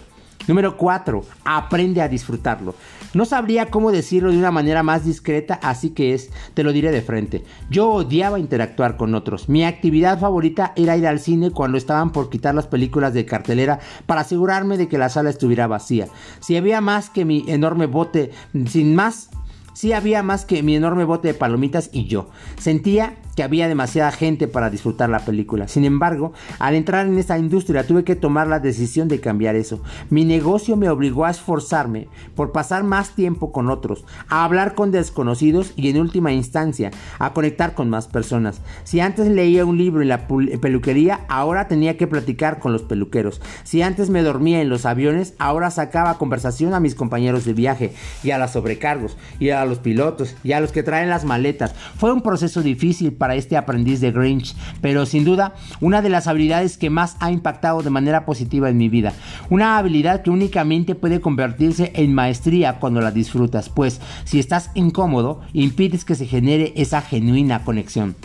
Número 0.48 0.76
4. 0.76 1.24
Aprende 1.44 2.02
a 2.02 2.08
disfrutarlo. 2.08 2.74
No 3.14 3.24
sabría 3.26 3.66
cómo 3.66 3.92
decirlo 3.92 4.30
de 4.30 4.38
una 4.38 4.50
manera 4.50 4.82
más 4.82 5.04
discreta, 5.04 5.60
así 5.62 5.90
que 5.90 6.14
es, 6.14 6.30
te 6.54 6.62
lo 6.64 6.72
diré 6.72 6.90
de 6.90 7.02
frente. 7.02 7.44
Yo 7.70 7.90
odiaba 7.90 8.38
interactuar 8.38 8.96
con 8.96 9.14
otros. 9.14 9.48
Mi 9.48 9.64
actividad 9.64 10.18
favorita 10.18 10.72
era 10.76 10.96
ir 10.96 11.06
al 11.06 11.20
cine 11.20 11.50
cuando 11.50 11.76
estaban 11.78 12.10
por 12.10 12.30
quitar 12.30 12.54
las 12.54 12.66
películas 12.66 13.12
de 13.12 13.26
cartelera 13.26 13.80
para 14.06 14.22
asegurarme 14.22 14.78
de 14.78 14.88
que 14.88 14.98
la 14.98 15.10
sala 15.10 15.30
estuviera 15.30 15.66
vacía. 15.66 16.08
Si 16.40 16.56
había 16.56 16.80
más 16.80 17.10
que 17.10 17.24
mi 17.24 17.44
enorme 17.48 17.86
bote, 17.86 18.30
sin 18.66 18.94
más, 18.94 19.28
si 19.74 19.92
había 19.92 20.22
más 20.22 20.44
que 20.44 20.62
mi 20.62 20.74
enorme 20.74 21.04
bote 21.04 21.28
de 21.28 21.34
palomitas 21.34 21.90
y 21.92 22.06
yo. 22.06 22.30
Sentía 22.58 23.16
que 23.36 23.42
había 23.42 23.68
demasiada 23.68 24.10
gente 24.12 24.48
para 24.48 24.70
disfrutar 24.70 25.08
la 25.08 25.20
película. 25.20 25.68
Sin 25.68 25.84
embargo, 25.84 26.32
al 26.58 26.74
entrar 26.74 27.06
en 27.06 27.18
esta 27.18 27.38
industria 27.38 27.86
tuve 27.86 28.04
que 28.04 28.16
tomar 28.16 28.46
la 28.46 28.60
decisión 28.60 29.08
de 29.08 29.20
cambiar 29.20 29.56
eso. 29.56 29.80
Mi 30.10 30.24
negocio 30.24 30.76
me 30.76 30.88
obligó 30.88 31.24
a 31.24 31.30
esforzarme 31.30 32.08
por 32.34 32.52
pasar 32.52 32.84
más 32.84 33.14
tiempo 33.14 33.52
con 33.52 33.70
otros, 33.70 34.04
a 34.28 34.44
hablar 34.44 34.74
con 34.74 34.90
desconocidos 34.90 35.72
y 35.76 35.88
en 35.88 35.98
última 35.98 36.32
instancia 36.32 36.90
a 37.18 37.32
conectar 37.32 37.74
con 37.74 37.88
más 37.88 38.06
personas. 38.06 38.60
Si 38.84 39.00
antes 39.00 39.28
leía 39.28 39.64
un 39.64 39.78
libro 39.78 40.02
en 40.02 40.08
la 40.08 40.26
peluquería, 40.26 41.20
ahora 41.28 41.68
tenía 41.68 41.96
que 41.96 42.06
platicar 42.06 42.58
con 42.58 42.72
los 42.72 42.82
peluqueros. 42.82 43.40
Si 43.64 43.82
antes 43.82 44.10
me 44.10 44.22
dormía 44.22 44.60
en 44.60 44.68
los 44.68 44.86
aviones, 44.86 45.34
ahora 45.38 45.70
sacaba 45.70 46.18
conversación 46.18 46.74
a 46.74 46.80
mis 46.80 46.94
compañeros 46.94 47.44
de 47.44 47.54
viaje 47.54 47.94
y 48.22 48.30
a 48.30 48.38
los 48.38 48.50
sobrecargos 48.50 49.16
y 49.38 49.50
a 49.50 49.64
los 49.64 49.78
pilotos 49.78 50.34
y 50.44 50.52
a 50.52 50.60
los 50.60 50.72
que 50.72 50.82
traen 50.82 51.08
las 51.08 51.24
maletas. 51.24 51.74
Fue 51.96 52.12
un 52.12 52.22
proceso 52.22 52.62
difícil 52.62 53.12
para 53.22 53.36
este 53.36 53.56
aprendiz 53.56 54.00
de 54.00 54.10
Grinch, 54.10 54.56
pero 54.80 55.06
sin 55.06 55.24
duda 55.24 55.54
una 55.80 56.02
de 56.02 56.08
las 56.08 56.26
habilidades 56.26 56.76
que 56.76 56.90
más 56.90 57.16
ha 57.20 57.30
impactado 57.30 57.80
de 57.80 57.88
manera 57.88 58.26
positiva 58.26 58.68
en 58.68 58.76
mi 58.76 58.88
vida. 58.88 59.12
Una 59.48 59.78
habilidad 59.78 60.22
que 60.22 60.30
únicamente 60.30 60.96
puede 60.96 61.20
convertirse 61.20 61.92
en 61.94 62.16
maestría 62.16 62.80
cuando 62.80 63.00
la 63.00 63.12
disfrutas, 63.12 63.68
pues 63.68 64.00
si 64.24 64.40
estás 64.40 64.72
incómodo, 64.74 65.40
impides 65.52 66.04
que 66.04 66.16
se 66.16 66.26
genere 66.26 66.72
esa 66.74 67.00
genuina 67.00 67.62
conexión. 67.62 68.16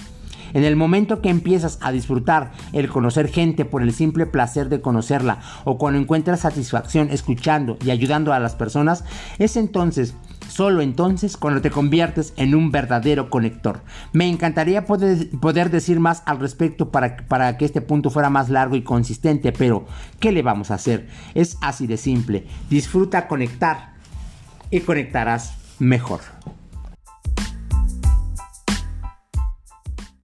En 0.55 0.63
el 0.63 0.75
momento 0.75 1.21
que 1.21 1.29
empiezas 1.29 1.77
a 1.81 1.91
disfrutar 1.91 2.53
el 2.73 2.89
conocer 2.89 3.27
gente 3.27 3.65
por 3.65 3.83
el 3.83 3.93
simple 3.93 4.25
placer 4.25 4.67
de 4.67 4.81
conocerla 4.81 5.41
o 5.63 5.77
cuando 5.77 5.99
encuentras 5.99 6.39
satisfacción 6.39 7.09
escuchando 7.11 7.77
y 7.85 7.91
ayudando 7.91 8.33
a 8.33 8.39
las 8.39 8.55
personas, 8.55 9.03
es 9.37 9.57
entonces 9.57 10.15
Solo 10.47 10.81
entonces 10.81 11.37
cuando 11.37 11.61
te 11.61 11.71
conviertes 11.71 12.33
en 12.37 12.55
un 12.55 12.71
verdadero 12.71 13.29
conector. 13.29 13.81
Me 14.13 14.27
encantaría 14.27 14.85
poder, 14.85 15.29
poder 15.39 15.69
decir 15.69 15.99
más 15.99 16.23
al 16.25 16.39
respecto 16.39 16.89
para, 16.89 17.17
para 17.27 17.57
que 17.57 17.65
este 17.65 17.81
punto 17.81 18.09
fuera 18.09 18.29
más 18.29 18.49
largo 18.49 18.75
y 18.75 18.83
consistente, 18.83 19.51
pero 19.51 19.85
¿qué 20.19 20.31
le 20.31 20.41
vamos 20.41 20.71
a 20.71 20.75
hacer? 20.75 21.07
Es 21.35 21.57
así 21.61 21.87
de 21.87 21.97
simple. 21.97 22.45
Disfruta 22.69 23.27
conectar 23.27 23.93
y 24.71 24.81
conectarás 24.81 25.57
mejor. 25.79 26.21